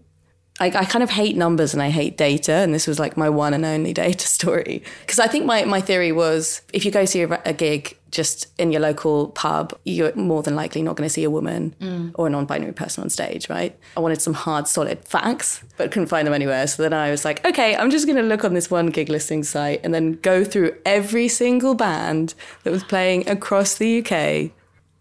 I, 0.59 0.65
I 0.65 0.85
kind 0.85 1.03
of 1.03 1.11
hate 1.11 1.37
numbers 1.37 1.71
and 1.71 1.83
I 1.83 1.91
hate 1.91 2.17
data, 2.17 2.51
and 2.51 2.73
this 2.73 2.87
was 2.87 2.97
like 2.97 3.15
my 3.15 3.29
one 3.29 3.53
and 3.53 3.63
only 3.63 3.93
data 3.93 4.25
story. 4.27 4.81
Because 5.01 5.19
I 5.19 5.27
think 5.27 5.45
my, 5.45 5.65
my 5.65 5.81
theory 5.81 6.11
was 6.11 6.63
if 6.73 6.83
you 6.83 6.89
go 6.89 7.05
see 7.05 7.21
a, 7.21 7.41
a 7.45 7.53
gig 7.53 7.95
just 8.15 8.47
in 8.57 8.71
your 8.71 8.81
local 8.81 9.27
pub, 9.29 9.77
you're 9.83 10.15
more 10.15 10.41
than 10.41 10.55
likely 10.55 10.81
not 10.81 10.95
going 10.95 11.07
to 11.07 11.13
see 11.13 11.23
a 11.23 11.29
woman 11.29 11.75
mm. 11.79 12.11
or 12.15 12.27
a 12.27 12.29
non 12.29 12.45
binary 12.45 12.73
person 12.73 13.03
on 13.03 13.09
stage, 13.09 13.49
right? 13.49 13.77
I 13.97 13.99
wanted 13.99 14.21
some 14.21 14.33
hard, 14.33 14.67
solid 14.67 15.03
facts, 15.05 15.63
but 15.77 15.91
couldn't 15.91 16.07
find 16.07 16.25
them 16.25 16.33
anywhere. 16.33 16.65
So 16.67 16.83
then 16.83 16.93
I 16.93 17.11
was 17.11 17.25
like, 17.25 17.45
okay, 17.45 17.75
I'm 17.75 17.91
just 17.91 18.05
going 18.05 18.17
to 18.17 18.23
look 18.23 18.43
on 18.43 18.53
this 18.53 18.71
one 18.71 18.87
gig 18.87 19.09
listing 19.09 19.43
site 19.43 19.81
and 19.83 19.93
then 19.93 20.13
go 20.13 20.43
through 20.43 20.75
every 20.85 21.27
single 21.27 21.75
band 21.75 22.33
that 22.63 22.71
was 22.71 22.83
playing 22.83 23.29
across 23.29 23.75
the 23.75 23.99
UK 23.99 24.51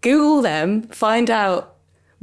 Google 0.05 0.43
them, 0.43 0.83
find 0.89 1.31
out 1.31 1.74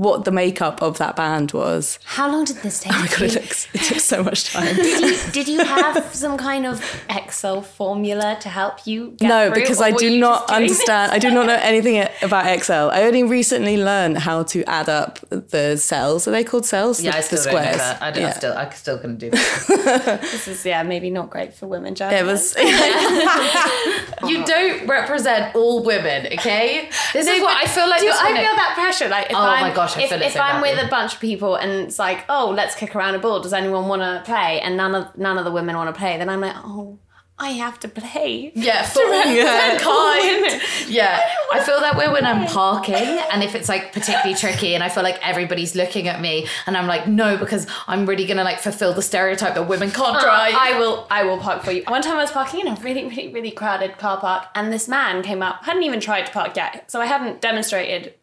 what 0.01 0.25
the 0.25 0.31
makeup 0.31 0.81
of 0.81 0.97
that 0.97 1.15
band 1.15 1.51
was. 1.51 1.99
How 2.05 2.27
long 2.31 2.43
did 2.45 2.57
this 2.57 2.79
take? 2.79 2.91
Oh 2.97 2.99
my 3.01 3.07
god, 3.07 3.21
it, 3.21 3.33
looks, 3.35 3.67
it 3.73 3.81
took 3.83 3.99
so 3.99 4.23
much 4.23 4.51
time. 4.51 4.75
Did 4.75 5.01
you, 5.01 5.31
did 5.31 5.47
you 5.47 5.63
have 5.63 6.13
some 6.13 6.37
kind 6.37 6.65
of 6.65 6.75
Excel 7.09 7.61
formula 7.61 8.37
to 8.41 8.49
help 8.49 8.85
you? 8.87 9.11
Get 9.11 9.27
no, 9.29 9.45
through, 9.51 9.61
because 9.61 9.79
I 9.81 9.91
do 9.91 10.19
not 10.19 10.47
just 10.47 10.49
doing 10.49 10.61
this? 10.61 10.71
understand. 10.71 11.11
I 11.11 11.19
do 11.19 11.29
not 11.31 11.45
know 11.45 11.59
anything 11.61 12.03
about 12.23 12.47
Excel. 12.47 12.89
I 12.89 13.03
only 13.03 13.23
recently 13.23 13.77
learned 13.77 14.17
how 14.17 14.41
to 14.53 14.63
add 14.65 14.89
up 14.89 15.19
the 15.29 15.77
cells. 15.77 16.27
Are 16.27 16.31
they 16.31 16.43
called 16.43 16.65
cells? 16.65 17.01
yeah 17.01 17.11
the, 17.11 17.17
i 17.17 17.21
still 17.21 17.37
the 17.39 17.43
don't 17.45 17.53
know 17.53 17.61
squares. 17.61 17.77
that 17.77 18.01
i, 18.01 18.11
don't, 18.11 18.25
I 18.25 18.31
still 18.31 18.53
i 18.57 18.69
still 18.69 18.97
couldn't 18.97 19.17
do 19.17 19.29
that 19.29 20.19
This 20.31 20.47
is 20.47 20.65
yeah, 20.65 20.83
maybe 20.83 21.09
not 21.09 21.29
great 21.29 21.53
for 21.53 21.67
women 21.67 21.93
It 21.99 22.25
was. 22.25 22.55
you 24.27 24.43
don't 24.45 24.87
represent 24.87 25.55
all 25.55 25.83
women 25.83 26.27
okay 26.33 26.89
this 27.13 27.27
is 27.27 27.41
what 27.41 27.55
i 27.57 27.67
feel 27.67 27.87
like 27.89 28.01
Do 28.01 28.07
I 28.11 28.27
woman- 28.29 28.43
feel 28.43 28.55
that 28.55 28.71
pressure? 28.75 29.07
Like, 29.09 29.29
if 29.29 29.35
Oh 29.35 29.39
I'm, 29.39 29.61
my 29.69 29.73
gosh, 29.73 29.90
I 29.97 30.01
if, 30.01 30.09
feel 30.09 30.21
it 30.21 30.25
if 30.25 30.33
so 30.33 30.39
I'm 30.39 30.61
badly. 30.61 30.75
with 30.75 30.85
a 30.85 30.89
bunch 30.89 31.15
of 31.15 31.19
people 31.19 31.55
and 31.55 31.71
it's 31.71 31.99
like, 31.99 32.25
oh, 32.29 32.51
let's 32.55 32.75
kick 32.75 32.95
around 32.95 33.15
a 33.15 33.19
ball. 33.19 33.41
Does 33.41 33.53
anyone 33.53 33.87
want 33.87 34.01
to 34.01 34.21
play? 34.25 34.61
And 34.61 34.77
none 34.77 34.95
of 34.95 35.17
none 35.17 35.37
of 35.37 35.45
the 35.45 35.51
women 35.51 35.75
want 35.75 35.93
to 35.93 35.99
play. 35.99 36.17
Then 36.17 36.29
I'm 36.29 36.41
like, 36.41 36.55
oh, 36.57 36.99
I 37.41 37.49
have 37.53 37.79
to 37.79 37.87
play. 37.87 38.51
Yeah, 38.53 38.83
for 38.87 39.01
Yeah. 39.01 39.79
kind. 39.81 40.61
Yeah, 40.87 41.19
I 41.51 41.63
feel 41.63 41.79
that 41.79 41.97
way 41.97 42.07
when 42.07 42.23
I'm 42.23 42.45
parking, 42.45 42.93
and 43.31 43.41
if 43.43 43.55
it's 43.55 43.67
like 43.67 43.93
particularly 43.93 44.35
tricky, 44.35 44.75
and 44.75 44.83
I 44.83 44.89
feel 44.89 45.01
like 45.01 45.17
everybody's 45.27 45.75
looking 45.75 46.07
at 46.07 46.21
me, 46.21 46.47
and 46.67 46.77
I'm 46.77 46.85
like, 46.85 47.07
no, 47.07 47.37
because 47.37 47.65
I'm 47.87 48.05
really 48.05 48.25
gonna 48.25 48.43
like 48.43 48.59
fulfill 48.59 48.93
the 48.93 49.01
stereotype 49.01 49.55
that 49.55 49.67
women 49.67 49.89
can't 49.89 50.17
uh, 50.17 50.21
drive. 50.21 50.53
I 50.55 50.77
will 50.77 51.07
I 51.09 51.23
will 51.23 51.39
park 51.39 51.63
for 51.63 51.71
you. 51.71 51.83
One 51.87 52.03
time 52.03 52.17
I 52.17 52.21
was 52.21 52.31
parking 52.31 52.59
in 52.59 52.67
a 52.67 52.75
really, 52.75 53.05
really, 53.05 53.33
really 53.33 53.51
crowded 53.51 53.97
car 53.97 54.19
park 54.19 54.45
and 54.53 54.71
this 54.71 54.87
man 54.87 55.23
came 55.23 55.41
up, 55.41 55.65
hadn't 55.65 55.83
even 55.83 55.99
tried 55.99 56.27
to 56.27 56.31
park 56.31 56.55
yet. 56.55 56.91
So 56.91 57.01
I 57.01 57.07
hadn't 57.07 57.41
demonstrated 57.41 58.13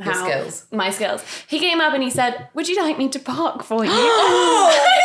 how 0.00 0.28
skills. 0.28 0.66
my 0.72 0.90
skills. 0.90 1.24
He 1.46 1.58
came 1.58 1.80
up 1.80 1.92
and 1.94 2.02
he 2.02 2.10
said, 2.10 2.48
"Would 2.54 2.68
you 2.68 2.80
like 2.82 2.98
me 2.98 3.08
to 3.08 3.18
park 3.18 3.62
for 3.62 3.84
you?" 3.84 3.90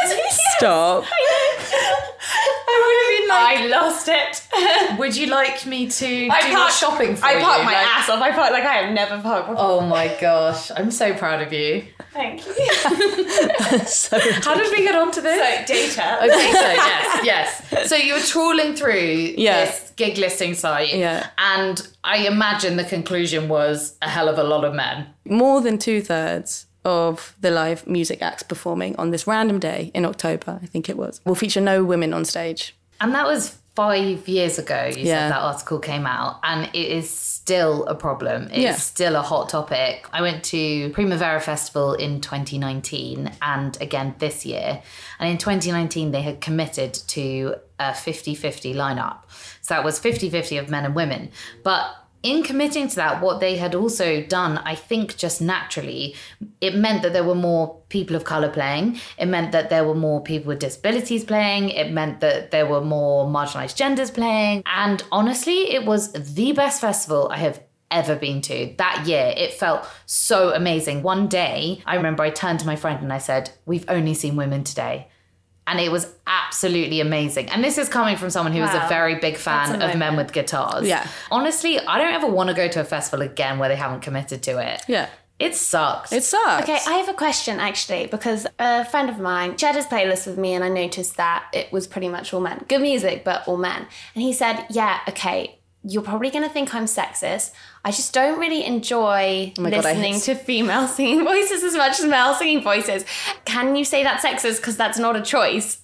Stop. 0.57 1.03
I 1.05 1.52
lost 3.69 4.07
it. 4.09 4.43
Would 4.99 5.15
you 5.15 5.27
like 5.27 5.65
me 5.65 5.87
to 5.89 6.05
do 6.05 6.29
I 6.31 6.47
your 6.47 6.57
parked- 6.57 6.73
shopping 6.75 7.15
for 7.15 7.25
you? 7.27 7.33
I 7.33 7.37
you? 7.37 7.43
parked 7.43 7.63
my 7.65 7.73
Like- 7.73 7.87
ass 7.87 8.09
off. 8.09 8.21
I 8.21 8.31
parked 8.31 8.51
like 8.51 8.63
I 8.63 8.73
have 8.75 8.93
never 8.93 9.21
parked 9.21 9.49
before. 9.49 9.63
Oh 9.65 9.81
my 9.81 10.15
gosh, 10.19 10.71
I'm 10.75 10.91
so 10.91 11.13
proud 11.13 11.41
of 11.41 11.51
you. 11.53 11.83
Thank 12.11 12.45
you. 12.45 12.53
so 13.85 14.19
How 14.19 14.55
did 14.55 14.71
we 14.71 14.83
get 14.83 14.95
onto 14.95 15.21
this? 15.21 15.67
So 15.67 15.73
data. 15.73 16.17
Okay, 16.19 16.51
so 16.51 16.59
yes, 16.61 17.25
yes. 17.71 17.89
So 17.89 17.95
you 17.95 18.13
were 18.13 18.19
trawling 18.19 18.75
through 18.75 19.33
Yeah. 19.37 19.65
this 19.65 19.91
gig 19.95 20.17
listing 20.17 20.53
site, 20.53 20.93
Yeah. 20.93 21.27
and 21.37 21.85
I 22.03 22.27
imagine 22.27 22.77
the 22.77 22.83
conclusion 22.83 23.49
was 23.49 23.95
a 24.01 24.09
hell 24.09 24.29
of 24.29 24.37
a 24.37 24.43
lot 24.43 24.63
of 24.63 24.73
men. 24.75 25.07
More 25.25 25.61
than 25.61 25.77
two 25.79 26.01
thirds 26.01 26.67
of 26.85 27.35
the 27.41 27.51
live 27.51 27.87
music 27.87 28.21
acts 28.21 28.43
performing 28.43 28.95
on 28.97 29.11
this 29.11 29.25
random 29.27 29.59
day 29.59 29.91
in 29.93 30.05
October, 30.05 30.59
I 30.61 30.65
think 30.65 30.89
it 30.89 30.97
was, 30.97 31.21
will 31.25 31.35
feature 31.35 31.61
no 31.61 31.83
women 31.83 32.13
on 32.13 32.25
stage. 32.25 32.75
And 33.01 33.13
that 33.15 33.25
was 33.25 33.57
five 33.75 34.27
years 34.27 34.59
ago, 34.59 34.85
you 34.95 35.03
Yeah. 35.03 35.21
said 35.21 35.31
that 35.31 35.41
article 35.41 35.79
came 35.79 36.05
out, 36.05 36.39
and 36.43 36.69
it 36.73 36.87
is 36.91 37.09
still 37.09 37.85
a 37.85 37.95
problem. 37.95 38.43
It's 38.51 38.57
Yeah. 38.57 38.75
still 38.75 39.15
a 39.15 39.21
hot 39.21 39.49
topic. 39.49 40.07
I 40.13 40.21
went 40.21 40.43
to 40.45 40.89
Primavera 40.91 41.41
Festival 41.41 41.93
in 41.95 42.21
2019 42.21 43.31
and 43.41 43.75
again 43.81 44.13
this 44.19 44.45
year. 44.45 44.81
And 45.19 45.29
in 45.29 45.37
2019, 45.39 46.11
they 46.11 46.21
had 46.21 46.39
committed 46.39 46.93
to 47.09 47.55
a 47.79 47.93
50 47.95 48.35
50 48.35 48.73
lineup. 48.75 49.17
So 49.61 49.73
that 49.73 49.83
was 49.83 49.97
50 49.99 50.29
50 50.29 50.57
of 50.57 50.69
men 50.69 50.85
and 50.85 50.93
women. 50.95 51.31
But 51.63 51.83
in 52.23 52.41
committing 52.41 52.87
to 52.87 52.95
that, 52.95 53.21
what 53.21 53.41
they 53.41 53.57
had 53.57 53.75
also 53.75 54.23
done, 54.23 54.57
I 54.59 54.75
think 54.75 55.17
just 55.17 55.41
naturally, 55.41 56.15
it 56.61 56.73
meant 56.73 57.03
that 57.03 57.11
there 57.11 57.25
were 57.25 57.35
more 57.35 57.81
people 57.89 58.15
of 58.15 58.23
colour 58.23 58.49
playing. 58.49 58.99
It 59.17 59.25
meant 59.25 59.51
that 59.51 59.69
there 59.69 59.83
were 59.83 59.93
more 59.93 60.23
people 60.23 60.47
with 60.47 60.59
disabilities 60.59 61.25
playing. 61.25 61.69
It 61.69 61.91
meant 61.91 62.21
that 62.21 62.51
there 62.51 62.65
were 62.65 62.81
more 62.81 63.27
marginalised 63.27 63.75
genders 63.75 64.09
playing. 64.09 64.63
And 64.65 65.03
honestly, 65.11 65.73
it 65.73 65.85
was 65.85 66.13
the 66.13 66.53
best 66.53 66.79
festival 66.79 67.27
I 67.29 67.37
have 67.37 67.61
ever 67.91 68.15
been 68.15 68.41
to 68.41 68.73
that 68.77 69.05
year. 69.05 69.33
It 69.35 69.53
felt 69.53 69.85
so 70.05 70.53
amazing. 70.53 71.03
One 71.03 71.27
day, 71.27 71.83
I 71.85 71.95
remember 71.95 72.23
I 72.23 72.29
turned 72.29 72.59
to 72.61 72.65
my 72.65 72.77
friend 72.77 73.03
and 73.03 73.11
I 73.11 73.19
said, 73.19 73.51
We've 73.65 73.85
only 73.89 74.13
seen 74.13 74.37
women 74.37 74.63
today. 74.63 75.07
And 75.65 75.79
it 75.79 75.91
was 75.91 76.13
absolutely 76.27 76.99
amazing. 76.99 77.49
And 77.49 77.63
this 77.63 77.77
is 77.77 77.87
coming 77.89 78.17
from 78.17 78.29
someone 78.29 78.53
who 78.53 78.61
is 78.63 78.69
Wow. 78.73 78.85
a 78.85 78.89
very 78.89 79.15
big 79.15 79.37
fan 79.37 79.81
of 79.81 79.95
men 79.97 80.15
with 80.17 80.33
guitars. 80.33 80.85
Yeah. 80.87 81.07
Honestly, 81.31 81.79
I 81.79 81.97
don't 81.97 82.13
ever 82.13 82.27
want 82.27 82.49
to 82.49 82.55
go 82.55 82.67
to 82.67 82.81
a 82.81 82.83
festival 82.83 83.21
again 83.25 83.59
where 83.59 83.69
they 83.69 83.75
haven't 83.77 84.01
committed 84.01 84.43
to 84.43 84.59
it. 84.59 84.83
Yeah. 84.87 85.07
It 85.39 85.55
sucks. 85.55 86.11
It 86.13 86.23
sucks. 86.23 86.63
Okay, 86.63 86.79
I 86.87 86.93
have 86.93 87.09
a 87.09 87.13
question 87.13 87.59
actually 87.59 88.07
because 88.07 88.45
a 88.59 88.85
friend 88.85 89.09
of 89.09 89.19
mine 89.19 89.57
shared 89.57 89.75
his 89.75 89.85
playlist 89.87 90.27
with 90.27 90.37
me 90.37 90.53
and 90.53 90.63
I 90.63 90.69
noticed 90.69 91.17
that 91.17 91.45
it 91.53 91.71
was 91.71 91.87
pretty 91.87 92.07
much 92.07 92.33
all 92.33 92.39
men. 92.39 92.63
Good 92.67 92.81
music, 92.81 93.23
but 93.23 93.47
all 93.47 93.57
men. 93.57 93.87
And 94.15 94.21
he 94.23 94.31
said, 94.31 94.65
Yeah, 94.69 94.99
okay, 95.09 95.59
you're 95.83 96.03
probably 96.03 96.29
going 96.29 96.43
to 96.43 96.49
think 96.49 96.73
I'm 96.73 96.85
sexist. 96.85 97.51
I 97.85 97.91
just 97.91 98.13
don't 98.13 98.39
really 98.39 98.63
enjoy 98.63 99.53
Oh 99.57 99.61
my 99.61 99.69
God, 99.69 99.83
listening 99.83 100.19
to 100.21 100.35
female 100.35 100.87
singing 100.87 101.23
voices 101.25 101.63
as 101.63 101.75
much 101.75 101.99
as 101.99 102.05
male 102.05 102.33
singing 102.33 102.61
voices. 102.61 103.05
Can 103.45 103.75
you 103.75 103.83
say 103.83 104.03
that's 104.03 104.23
sexist? 104.23 104.57
Because 104.57 104.77
that's 104.77 104.97
not 104.97 105.15
a 105.15 105.21
choice. 105.21 105.79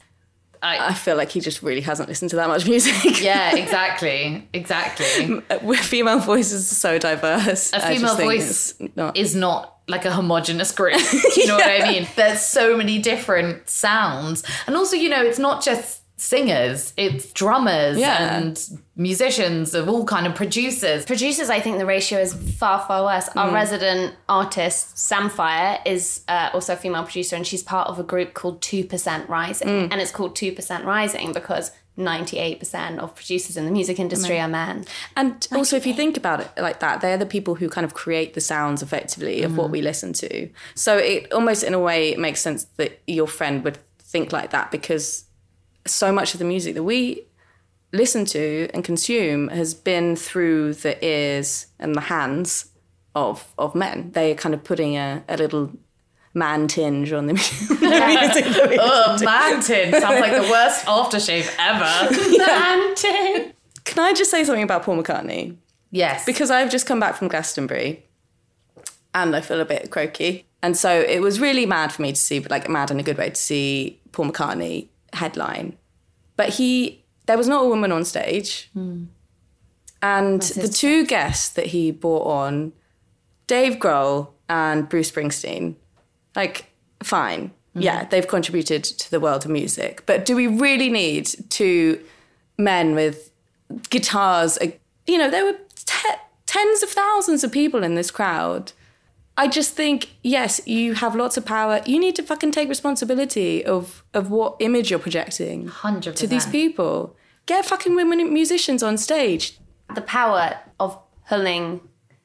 I 0.62 0.94
feel 0.94 1.15
like 1.15 1.29
he 1.29 1.39
just 1.39 1.63
really 1.63 1.82
hasn't 1.82 2.10
listened 2.10 2.32
to 2.32 2.36
that 2.36 2.48
much 2.48 2.68
music. 2.68 3.22
yeah, 3.22 3.56
exactly. 3.56 4.48
Exactly. 4.53 5.41
With 5.62 5.79
uh, 5.79 5.84
female 5.84 6.20
voices 6.20 6.72
are 6.72 6.75
so 6.75 7.00
diverse. 7.00 7.72
A 7.74 7.79
female 7.79 8.15
voice 8.15 8.74
not. 8.96 9.15
is 9.15 9.36
not 9.36 9.77
like 9.88 10.06
a 10.06 10.12
homogenous 10.12 10.72
group. 10.72 10.98
Do 11.34 11.41
you 11.41 11.48
know 11.48 11.56
what 11.56 11.82
I 11.82 11.89
mean? 11.89 12.08
There's 12.15 12.41
so 12.41 12.75
many 12.75 13.00
different 13.00 13.70
sounds. 13.70 14.44
And 14.68 14.75
also, 14.75 14.96
you 14.96 15.10
know, 15.10 15.24
it's 15.24 15.39
not 15.39 15.63
just 15.63 15.99
singers, 16.20 16.94
it's 16.98 17.32
drummers 17.32 17.98
Yeah. 17.98 18.36
and 18.36 18.80
musicians 18.98 19.74
of 19.74 19.88
all 19.88 20.04
kind 20.04 20.28
of 20.28 20.36
producers. 20.36 21.06
Producers, 21.06 21.50
I 21.50 21.62
think 21.62 21.78
the 21.78 21.86
ratio 21.86 22.20
is 22.20 22.34
far, 22.34 22.79
far 22.86 23.05
worse. 23.05 23.29
Our 23.38 23.50
mm. 23.50 23.53
resident 23.53 24.16
artist, 24.27 24.98
Samfire, 24.98 25.79
is 25.86 26.22
uh, 26.27 26.50
also 26.53 26.74
a 26.74 26.75
female 26.75 27.03
producer, 27.03 27.38
and 27.38 27.48
she's 27.48 27.64
part 27.64 27.88
of 27.88 28.00
a 28.00 28.03
group 28.03 28.34
called 28.34 28.60
2% 28.60 29.29
Rising. 29.29 29.68
Mm. 29.68 29.88
And 29.92 30.01
it's 30.01 30.12
called 30.12 30.36
2% 30.36 30.84
Rising 30.84 31.32
because 31.32 31.72
98% 31.98 33.00
of 33.00 33.16
producers 33.16 33.55
in 33.55 33.64
the 33.66 33.72
music 33.72 33.98
industry 33.98 34.40
are 34.40 34.48
men. 34.48 34.86
And 35.16 35.48
also, 35.53 35.77
if 35.77 35.86
you 35.86 35.94
think 35.94 36.18
about 36.18 36.42
it 36.42 36.50
like 36.58 36.82
that, 36.82 37.00
they're 37.00 37.18
the 37.18 37.25
people 37.25 37.55
who 37.55 37.70
kind 37.70 37.86
of 37.86 37.94
create 37.94 38.34
the 38.34 38.42
sounds 38.42 38.82
effectively 38.82 39.42
of 39.44 39.58
what 39.58 39.68
mm. 39.68 39.72
we 39.72 39.82
listen 39.82 40.12
to. 40.14 40.50
So 40.75 40.98
it 40.98 41.32
almost, 41.32 41.64
in 41.64 41.74
a 41.74 41.79
way, 41.79 42.10
it 42.10 42.20
makes 42.20 42.42
sense 42.42 42.66
that 42.75 43.01
your 43.08 43.27
friend 43.27 43.64
would 43.64 43.77
think 44.00 44.34
like 44.34 44.50
that 44.50 44.72
because 44.72 45.25
so 45.90 46.12
much 46.12 46.34
of 46.34 46.40
the 46.40 46.46
music 46.46 46.75
that 46.75 46.84
we 46.84 47.25
listen 47.92 48.24
to 48.25 48.70
and 48.74 48.84
consume 48.84 49.48
has 49.50 49.74
been 49.74 50.16
through 50.16 50.74
the 50.75 51.04
ears 51.04 51.68
and 51.80 51.96
the 51.96 52.02
hands 52.02 52.66
of 53.16 53.46
of 53.58 53.74
men. 53.75 54.12
They 54.12 54.32
are 54.32 54.36
kind 54.36 54.54
of 54.54 54.64
putting 54.64 54.96
a, 54.96 55.24
a 55.28 55.38
little 55.38 55.72
man 56.34 56.68
tinge 56.68 57.12
on 57.12 57.25
the 57.25 57.34
music. 57.40 57.80
that 57.80 58.68
we 58.70 58.78
Oh, 58.82 59.18
Mantin 59.22 59.92
sounds 60.00 60.20
like 60.20 60.32
the 60.34 60.48
worst 60.50 60.86
aftershave 60.86 61.54
ever. 61.58 62.38
Man 62.38 62.96
tinge. 62.96 63.54
Can 63.86 64.00
I 64.04 64.14
just 64.14 64.30
say 64.30 64.44
something 64.44 64.64
about 64.64 64.84
Paul 64.84 65.02
McCartney? 65.02 65.58
Yes. 65.92 66.24
because 66.24 66.52
I've 66.52 66.70
just 66.70 66.86
come 66.86 67.00
back 67.00 67.16
from 67.16 67.30
Glastonbury 67.30 68.06
and 69.16 69.36
I 69.36 69.42
feel 69.42 69.60
a 69.60 69.66
bit 69.66 69.90
croaky. 69.90 70.46
And 70.62 70.78
so 70.78 70.92
it 71.02 71.20
was 71.20 71.40
really 71.40 71.66
mad 71.66 71.92
for 71.92 72.04
me 72.04 72.12
to 72.12 72.20
see, 72.20 72.38
but 72.38 72.52
like 72.52 72.70
mad 72.70 72.92
in 72.92 73.00
a 73.00 73.04
good 73.04 73.18
way, 73.18 73.30
to 73.32 73.36
see 73.36 74.00
Paul 74.12 74.30
McCartney 74.32 74.90
headline. 75.14 75.78
But 76.40 76.54
he, 76.54 77.04
there 77.25 77.38
was 77.38 77.50
not 77.50 77.66
a 77.66 77.68
woman 77.68 77.92
on 77.92 78.06
stage. 78.06 78.70
Hmm. 78.72 79.08
And 80.02 80.42
the 80.42 80.70
two 80.70 81.06
guests 81.06 81.50
that 81.50 81.66
he 81.66 81.92
brought 81.92 82.25
on, 82.25 82.72
Dave 83.48 83.74
Grohl 83.74 84.30
and 84.48 84.88
Bruce 84.88 85.12
Springsteen, 85.12 85.75
like, 86.38 86.72
fine. 87.04 87.52
Hmm. 87.74 87.82
Yeah, 87.82 88.06
they've 88.06 88.25
contributed 88.25 88.86
to 88.86 89.12
the 89.12 89.20
world 89.20 89.44
of 89.44 89.52
music. 89.52 90.04
But 90.06 90.24
do 90.24 90.34
we 90.34 90.48
really 90.48 90.90
need 90.90 91.30
two 91.50 92.00
men 92.58 92.96
with 92.96 93.32
guitars? 93.90 94.58
You 95.06 95.18
know, 95.18 95.30
there 95.30 95.44
were 95.44 95.58
te- 95.75 96.22
tens 96.46 96.84
of 96.84 96.90
thousands 96.90 97.44
of 97.44 97.52
people 97.52 97.84
in 97.84 97.96
this 97.96 98.12
crowd. 98.12 98.72
I 99.44 99.48
just 99.48 99.72
think, 99.75 100.00
yes, 100.22 100.62
you 100.68 100.96
have 100.96 101.16
lots 101.16 101.38
of 101.38 101.46
power. 101.46 101.82
You 101.86 101.98
need 102.00 102.16
to 102.18 102.24
fucking 102.24 102.52
take 102.52 102.68
responsibility 102.70 103.66
of 103.66 104.04
of 104.14 104.30
what 104.30 104.56
image 104.60 104.90
you're 104.90 105.00
projecting 105.08 105.68
100%. 105.70 106.16
to 106.16 106.28
these 106.28 106.46
people. 106.46 107.16
Get 107.46 107.66
fucking 107.66 107.96
women 107.96 108.20
musicians 108.34 108.84
on 108.84 108.98
stage. 108.98 109.58
The 109.96 110.02
power 110.02 110.46
of 110.80 111.00
pulling 111.30 111.82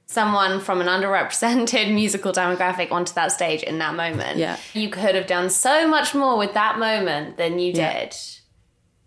someone 0.07 0.61
from 0.61 0.81
an 0.83 0.87
underrepresented 0.89 1.87
musical 2.03 2.33
demographic 2.33 2.91
onto 2.93 3.13
that 3.15 3.31
stage 3.33 3.63
in 3.63 3.79
that 3.79 3.95
moment. 3.95 4.37
Yeah. 4.39 4.57
You 4.75 4.89
could 4.91 5.15
have 5.15 5.27
done 5.27 5.49
so 5.51 5.89
much 5.89 6.15
more 6.15 6.37
with 6.37 6.53
that 6.55 6.79
moment 6.79 7.37
than 7.37 7.59
you 7.59 7.73
Yeah. 7.73 8.01
did 8.01 8.17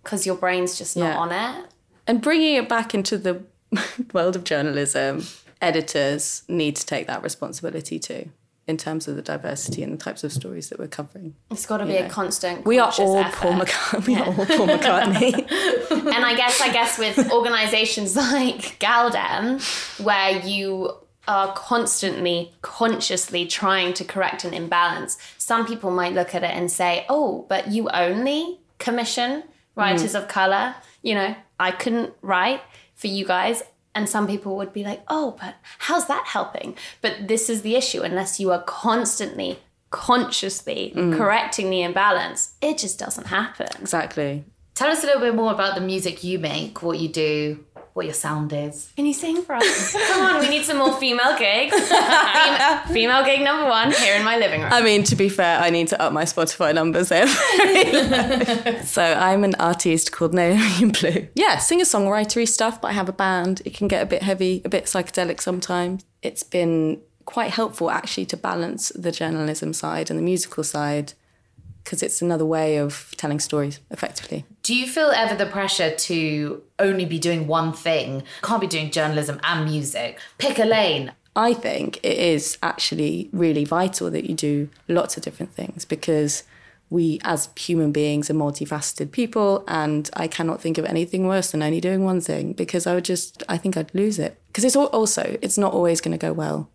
because 0.03 0.25
your 0.25 0.35
brain's 0.35 0.77
just 0.77 0.95
not 0.97 1.09
Yeah. 1.13 1.17
on 1.17 1.31
it. 1.31 1.65
And 2.07 2.21
bringing 2.21 2.55
it 2.55 2.67
back 2.69 2.93
into 2.95 3.17
the 3.17 3.43
world 4.13 4.35
of 4.37 4.43
journalism, 4.45 5.25
editors 5.61 6.43
need 6.47 6.75
to 6.75 6.85
take 6.85 7.07
that 7.07 7.23
responsibility 7.23 7.99
too, 7.99 8.29
in 8.67 8.77
terms 8.77 9.07
of 9.07 9.15
the 9.15 9.21
diversity 9.21 9.81
and 9.81 9.93
the 9.93 9.97
types 9.97 10.23
of 10.23 10.31
stories 10.31 10.69
that 10.69 10.77
we're 10.77 10.87
covering. 10.87 11.35
It's 11.49 11.65
got 11.65 11.77
to 11.77 11.85
be 11.85 11.95
a 11.95 12.09
constant. 12.09 12.65
We 12.65 12.79
are 12.79 12.91
all 12.99 13.17
effort. 13.17 13.35
Paul 13.35 13.53
McCartney. 13.53 14.07
We 14.07 14.15
are 14.15 14.25
all 14.25 14.33
Paul 14.33 14.67
McCartney. 14.67 15.33
and 15.91 16.25
I 16.25 16.35
guess 16.35 16.59
I 16.61 16.71
guess 16.71 16.99
with 16.99 17.31
organizations 17.31 18.15
like 18.17 18.77
gal-dem, 18.79 19.59
where 20.03 20.45
you 20.45 20.91
are 21.27 21.53
constantly 21.53 22.53
consciously 22.61 23.45
trying 23.45 23.93
to 23.93 24.03
correct 24.03 24.43
an 24.43 24.53
imbalance, 24.53 25.17
some 25.37 25.65
people 25.65 25.91
might 25.91 26.13
look 26.13 26.35
at 26.35 26.43
it 26.43 26.51
and 26.51 26.69
say, 26.69 27.05
"Oh, 27.09 27.45
but 27.47 27.69
you 27.69 27.89
only 27.89 28.59
commission 28.79 29.43
writers 29.75 30.13
mm. 30.13 30.21
of 30.21 30.27
color." 30.27 30.75
You 31.01 31.15
know, 31.15 31.35
I 31.59 31.71
couldn't 31.71 32.13
write 32.21 32.61
for 32.95 33.07
you 33.07 33.25
guys. 33.25 33.63
And 33.97 34.07
some 34.07 34.27
people 34.27 34.55
would 34.57 34.73
be 34.73 34.83
like, 34.83 35.01
oh, 35.07 35.35
but 35.39 35.55
how's 35.79 36.05
that 36.05 36.27
helping? 36.27 36.77
But 37.01 37.27
this 37.27 37.49
is 37.49 37.63
the 37.63 37.75
issue. 37.75 38.03
Unless 38.03 38.39
you 38.39 38.51
are 38.51 38.61
constantly, 38.61 39.57
consciously 39.89 40.93
mm. 40.95 41.17
correcting 41.17 41.71
the 41.71 41.81
imbalance, 41.81 42.53
it 42.61 42.77
just 42.77 42.99
doesn't 42.99 43.25
happen. 43.25 43.69
exactly. 43.81 44.45
Tell 44.75 44.91
us 44.91 45.01
a 45.01 45.07
little 45.07 45.21
bit 45.21 45.33
more 45.33 45.51
about 45.51 45.73
the 45.73 45.81
music 45.81 46.23
you 46.23 46.37
make, 46.37 46.83
what 46.83 46.99
you 46.99 47.09
do, 47.09 47.65
what 47.97 48.05
your 48.05 48.13
sound 48.13 48.53
is. 48.53 48.93
Can 48.95 49.07
you 49.07 49.13
sing 49.13 49.41
for 49.41 49.55
us? 49.55 49.91
Come 50.07 50.21
on, 50.21 50.39
we 50.39 50.49
need 50.49 50.63
some 50.63 50.77
more 50.77 50.93
female 50.99 51.35
gigs. 51.37 51.75
Fem- 51.89 52.87
female 52.93 53.25
gig 53.25 53.41
number 53.41 53.67
one 53.67 53.91
here 53.91 54.15
in 54.15 54.23
my 54.23 54.37
living 54.37 54.61
room. 54.61 54.71
I 54.71 54.81
mean, 54.83 55.03
to 55.05 55.15
be 55.15 55.29
fair, 55.29 55.59
I 55.59 55.71
need 55.71 55.87
to 55.87 56.01
up 56.01 56.13
my 56.13 56.23
Spotify 56.23 56.75
numbers 56.75 57.09
there. 57.09 57.27
so 58.83 59.01
I'm 59.01 59.43
an 59.43 59.55
artist 59.55 60.11
called 60.11 60.35
Naomi 60.35 60.91
Blue. 60.91 61.27
Yeah, 61.33 61.57
singer-songwritery 61.57 62.47
stuff, 62.47 62.79
but 62.79 62.89
I 62.89 62.91
have 62.93 63.09
a 63.09 63.13
band. 63.13 63.63
It 63.65 63.73
can 63.73 63.87
get 63.87 64.03
a 64.03 64.05
bit 64.05 64.21
heavy, 64.21 64.61
a 64.63 64.69
bit 64.69 64.85
psychedelic 64.85 65.41
sometimes. 65.41 66.05
It's 66.21 66.43
been 66.43 67.01
quite 67.25 67.49
helpful 67.49 67.89
actually 67.89 68.27
to 68.27 68.37
balance 68.37 68.89
the 68.89 69.11
journalism 69.11 69.73
side 69.73 70.11
and 70.11 70.19
the 70.19 70.23
musical 70.23 70.63
side 70.63 71.13
because 71.83 72.03
it's 72.03 72.21
another 72.21 72.45
way 72.45 72.77
of 72.77 73.13
telling 73.17 73.39
stories 73.39 73.79
effectively. 73.89 74.45
Do 74.67 74.75
you 74.75 74.85
feel 74.85 75.11
ever 75.11 75.33
the 75.33 75.45
pressure 75.45 75.95
to 75.95 76.61
only 76.77 77.05
be 77.05 77.19
doing 77.19 77.47
one 77.47 77.71
thing? 77.71 78.23
Can't 78.41 78.59
be 78.59 78.67
doing 78.67 78.91
journalism 78.91 79.39
and 79.41 79.63
music. 79.63 80.19
Pick 80.39 80.59
a 80.59 80.65
lane. 80.65 81.13
I 81.37 81.53
think 81.53 82.03
it 82.03 82.17
is 82.17 82.57
actually 82.61 83.29
really 83.31 83.63
vital 83.63 84.11
that 84.11 84.29
you 84.29 84.35
do 84.35 84.69
lots 84.89 85.15
of 85.15 85.23
different 85.23 85.53
things 85.53 85.85
because 85.85 86.43
we 86.89 87.17
as 87.23 87.47
human 87.55 87.93
beings 87.93 88.29
are 88.29 88.33
multifaceted 88.33 89.13
people 89.13 89.63
and 89.69 90.09
I 90.15 90.27
cannot 90.27 90.59
think 90.59 90.77
of 90.77 90.83
anything 90.83 91.27
worse 91.27 91.51
than 91.51 91.63
only 91.63 91.79
doing 91.79 92.03
one 92.03 92.19
thing 92.19 92.51
because 92.51 92.85
I 92.85 92.93
would 92.93 93.05
just 93.05 93.43
I 93.47 93.55
think 93.55 93.77
I'd 93.77 93.95
lose 93.95 94.19
it 94.19 94.37
because 94.47 94.65
it's 94.65 94.75
also 94.75 95.37
it's 95.41 95.57
not 95.57 95.71
always 95.71 96.01
going 96.01 96.11
to 96.11 96.17
go 96.17 96.33
well 96.33 96.69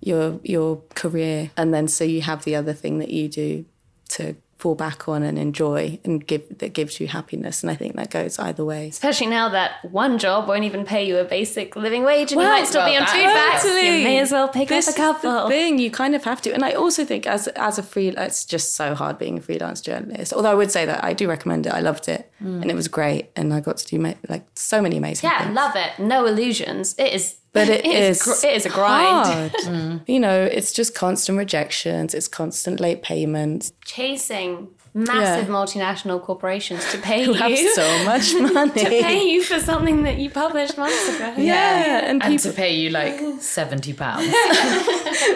your 0.00 0.40
your 0.42 0.80
career 0.94 1.50
and 1.54 1.74
then 1.74 1.86
so 1.86 2.02
you 2.02 2.22
have 2.22 2.44
the 2.44 2.56
other 2.56 2.72
thing 2.72 2.98
that 3.00 3.10
you 3.10 3.28
do 3.28 3.66
to 4.08 4.36
fall 4.64 4.74
back 4.74 5.06
on 5.12 5.22
and 5.22 5.36
enjoy 5.38 5.98
and 6.04 6.26
give 6.26 6.42
that 6.60 6.72
gives 6.72 6.98
you 6.98 7.06
happiness 7.06 7.62
and 7.62 7.70
I 7.70 7.74
think 7.74 7.96
that 7.96 8.10
goes 8.10 8.38
either 8.38 8.64
way 8.64 8.88
Especially 8.88 9.26
now 9.26 9.50
that 9.50 9.70
one 9.90 10.16
job 10.18 10.48
won't 10.48 10.64
even 10.64 10.86
pay 10.86 11.06
you 11.06 11.18
a 11.18 11.24
basic 11.24 11.76
living 11.76 12.02
wage 12.02 12.32
and 12.32 12.38
Well, 12.38 12.48
you 12.50 12.60
might 12.62 12.66
still 12.66 12.86
be 12.86 12.96
on 12.96 13.06
food. 13.06 13.60
Totally. 13.60 13.98
You 13.98 14.04
may 14.04 14.18
as 14.20 14.32
well 14.32 14.48
pick 14.48 14.68
this 14.70 14.88
up 14.88 14.94
a 14.94 14.96
couple. 14.96 15.48
Thing 15.50 15.78
you 15.78 15.90
kind 15.90 16.14
of 16.14 16.24
have 16.24 16.40
to, 16.42 16.54
and 16.54 16.64
I 16.64 16.72
also 16.72 17.04
think 17.04 17.26
as 17.26 17.46
as 17.48 17.78
a 17.78 17.82
free, 17.82 18.08
it's 18.08 18.46
just 18.46 18.74
so 18.74 18.94
hard 18.94 19.18
being 19.18 19.36
a 19.36 19.42
freelance 19.42 19.80
journalist. 19.82 20.32
Although 20.32 20.50
I 20.50 20.54
would 20.54 20.70
say 20.70 20.86
that 20.86 21.04
I 21.04 21.12
do 21.12 21.28
recommend 21.28 21.66
it. 21.66 21.72
I 21.74 21.80
loved 21.80 22.08
it, 22.08 22.30
mm. 22.42 22.62
and 22.62 22.70
it 22.70 22.74
was 22.74 22.88
great, 22.88 23.30
and 23.36 23.52
I 23.52 23.60
got 23.60 23.76
to 23.78 23.86
do 23.86 23.96
like 24.28 24.44
so 24.54 24.80
many 24.80 24.96
amazing 24.96 25.28
Yeah, 25.28 25.42
things. 25.44 25.54
love 25.54 25.76
it. 25.76 25.90
No 25.98 26.24
illusions. 26.26 26.94
It 26.98 27.12
is. 27.12 27.36
But 27.54 27.68
it 27.70 27.84
is, 28.08 28.20
gr- 28.22 28.46
it 28.46 28.54
is 28.56 28.66
a 28.66 28.70
grind. 28.70 29.26
hard. 29.26 29.52
Mm. 29.64 30.00
You 30.06 30.20
know, 30.20 30.42
it's 30.44 30.72
just 30.72 30.94
constant 30.94 31.38
rejections. 31.38 32.12
It's 32.14 32.28
constant 32.28 32.80
late 32.80 33.00
payments. 33.02 33.72
Chasing 33.86 34.68
massive 34.96 35.48
Yeah. 35.48 35.54
multinational 35.58 36.20
corporations 36.22 36.82
to 36.92 36.98
pay 36.98 37.24
Who 37.26 37.32
you 37.32 37.38
have 37.38 37.58
so 37.74 38.04
much 38.04 38.34
money. 38.54 38.72
to 38.84 38.88
pay 39.08 39.22
you 39.32 39.42
for 39.42 39.58
something 39.60 40.02
that 40.04 40.18
you 40.18 40.28
published 40.30 40.76
months 40.78 41.08
ago. 41.16 41.34
Yeah, 41.38 42.04
and 42.10 42.22
And 42.22 42.32
people. 42.32 42.50
to 42.50 42.56
pay 42.56 42.74
you 42.74 42.90
like 42.90 43.14
£70. 43.40 43.96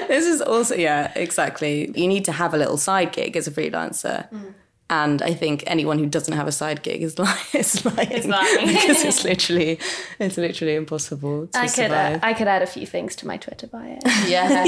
This 0.08 0.26
is 0.26 0.40
also 0.42 0.74
yeah, 0.74 1.12
exactly. 1.16 1.90
You 1.94 2.06
need 2.08 2.24
to 2.26 2.32
have 2.32 2.54
a 2.54 2.56
little 2.58 2.76
side 2.76 3.12
gig 3.12 3.36
as 3.36 3.46
a 3.48 3.50
freelancer. 3.50 4.28
Mm. 4.30 4.54
And 4.90 5.20
I 5.20 5.34
think 5.34 5.64
anyone 5.66 5.98
who 5.98 6.06
doesn't 6.06 6.32
have 6.32 6.46
a 6.46 6.52
side 6.52 6.82
gig 6.82 7.02
is 7.02 7.18
lying. 7.18 7.36
Is 7.52 7.84
lying, 7.84 8.28
lying. 8.28 8.66
because 8.68 9.04
it's 9.04 9.24
literally, 9.24 9.78
it's 10.18 10.36
literally 10.38 10.76
impossible 10.76 11.46
to 11.48 11.58
I 11.58 11.68
could, 11.68 11.90
uh. 11.90 12.18
I 12.22 12.32
could 12.32 12.48
add 12.48 12.62
a 12.62 12.66
few 12.66 12.86
things 12.86 13.14
to 13.16 13.26
my 13.26 13.36
Twitter 13.36 13.66
bio. 13.66 13.98
Yeah. 14.26 14.64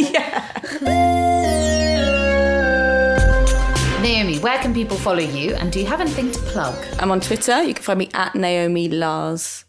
Naomi, 4.02 4.38
where 4.38 4.58
can 4.58 4.72
people 4.72 4.96
follow 4.96 5.18
you 5.20 5.54
and 5.56 5.70
do 5.70 5.78
you 5.78 5.86
have 5.86 6.00
anything 6.00 6.30
to 6.32 6.38
plug? 6.40 6.74
I'm 6.98 7.10
on 7.10 7.20
Twitter. 7.20 7.62
You 7.62 7.74
can 7.74 7.82
find 7.82 7.98
me 7.98 8.08
at 8.14 8.34
Naomi 8.34 8.88
Lars. 8.88 9.64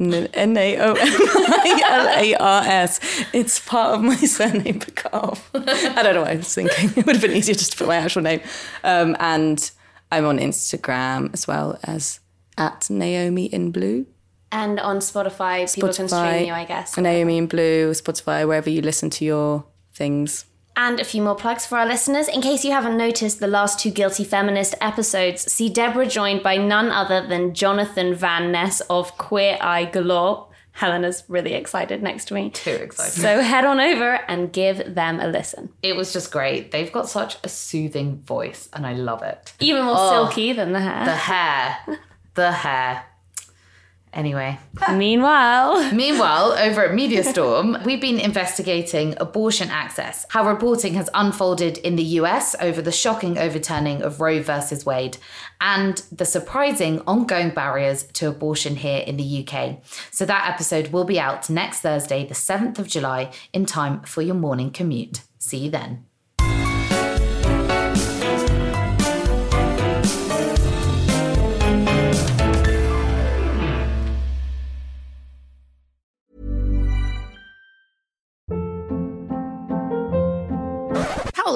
N 0.00 0.56
A 0.56 0.78
O 0.78 0.92
M 0.92 0.96
I 1.00 1.82
L 1.88 2.08
A 2.24 2.34
R 2.36 2.62
S. 2.64 3.00
It's 3.32 3.58
part 3.58 3.94
of 3.94 4.02
my 4.02 4.16
surname, 4.36 4.80
Bakov. 4.80 5.40
I 5.54 6.02
don't 6.02 6.14
know 6.14 6.20
what 6.22 6.30
I 6.30 6.36
was 6.36 6.54
thinking. 6.54 6.90
It 6.96 7.06
would 7.06 7.16
have 7.16 7.22
been 7.22 7.32
easier 7.36 7.54
just 7.54 7.72
to 7.72 7.78
put 7.78 7.88
my 7.88 7.96
actual 7.96 8.22
name. 8.22 8.40
Um, 8.84 9.16
and 9.18 9.70
I'm 10.12 10.24
on 10.24 10.38
Instagram 10.38 11.32
as 11.34 11.46
well 11.46 11.78
as 11.84 12.20
at 12.56 12.88
Naomi 12.90 13.46
in 13.46 13.70
Blue. 13.72 14.06
and 14.50 14.80
on 14.80 14.98
Spotify, 14.98 15.72
people 15.74 15.92
can 15.92 16.08
stream 16.08 16.46
you, 16.46 16.52
I 16.52 16.64
guess. 16.64 16.96
Naomi 16.96 17.36
in 17.38 17.46
Blue, 17.46 17.90
Spotify, 17.92 18.46
wherever 18.48 18.70
you 18.70 18.80
listen 18.82 19.10
to 19.10 19.24
your 19.24 19.64
things. 19.92 20.44
And 20.80 21.00
a 21.00 21.04
few 21.04 21.22
more 21.22 21.34
plugs 21.34 21.66
for 21.66 21.76
our 21.76 21.84
listeners. 21.86 22.28
In 22.28 22.40
case 22.40 22.64
you 22.64 22.70
haven't 22.70 22.96
noticed 22.96 23.40
the 23.40 23.48
last 23.48 23.80
two 23.80 23.90
Guilty 23.90 24.22
Feminist 24.22 24.76
episodes, 24.80 25.50
see 25.52 25.68
Deborah 25.68 26.06
joined 26.06 26.44
by 26.44 26.56
none 26.56 26.90
other 26.92 27.26
than 27.26 27.52
Jonathan 27.52 28.14
Van 28.14 28.52
Ness 28.52 28.80
of 28.82 29.18
Queer 29.18 29.58
Eye 29.60 29.86
Galore. 29.86 30.46
Helena's 30.70 31.24
really 31.26 31.54
excited 31.54 32.00
next 32.00 32.26
to 32.26 32.34
me. 32.34 32.50
Too 32.50 32.70
excited. 32.70 33.12
So 33.20 33.40
head 33.42 33.64
on 33.64 33.80
over 33.80 34.20
and 34.28 34.52
give 34.52 34.94
them 34.94 35.18
a 35.18 35.26
listen. 35.26 35.70
It 35.82 35.96
was 35.96 36.12
just 36.12 36.30
great. 36.30 36.70
They've 36.70 36.92
got 36.92 37.08
such 37.08 37.38
a 37.42 37.48
soothing 37.48 38.18
voice 38.22 38.68
and 38.72 38.86
I 38.86 38.92
love 38.92 39.22
it. 39.24 39.54
Even 39.58 39.84
more 39.84 39.96
Oh. 39.98 40.10
silky 40.26 40.52
than 40.52 40.72
the 40.72 40.80
hair. 40.80 41.04
The 41.04 41.16
hair. 41.16 41.76
The 42.34 42.52
hair. 42.52 43.02
Anyway. 44.12 44.58
Meanwhile, 44.92 45.92
Meanwhile, 45.92 46.52
over 46.52 46.84
at 46.84 46.94
Media 46.94 47.22
Storm, 47.22 47.76
we've 47.84 48.00
been 48.00 48.18
investigating 48.18 49.14
abortion 49.18 49.68
access, 49.70 50.26
how 50.30 50.48
reporting 50.48 50.94
has 50.94 51.10
unfolded 51.14 51.78
in 51.78 51.96
the 51.96 52.02
US 52.02 52.54
over 52.60 52.80
the 52.80 52.92
shocking 52.92 53.38
overturning 53.38 54.02
of 54.02 54.20
Roe 54.20 54.42
versus 54.42 54.86
Wade, 54.86 55.18
and 55.60 56.02
the 56.10 56.24
surprising 56.24 57.00
ongoing 57.06 57.50
barriers 57.50 58.04
to 58.14 58.28
abortion 58.28 58.76
here 58.76 59.02
in 59.06 59.16
the 59.16 59.46
UK. 59.46 59.80
So 60.10 60.24
that 60.24 60.48
episode 60.48 60.88
will 60.88 61.04
be 61.04 61.20
out 61.20 61.48
next 61.50 61.80
Thursday, 61.80 62.24
the 62.26 62.34
7th 62.34 62.78
of 62.78 62.88
July, 62.88 63.30
in 63.52 63.66
time 63.66 64.02
for 64.02 64.22
your 64.22 64.34
morning 64.34 64.70
commute. 64.70 65.22
See 65.38 65.58
you 65.58 65.70
then. 65.70 66.04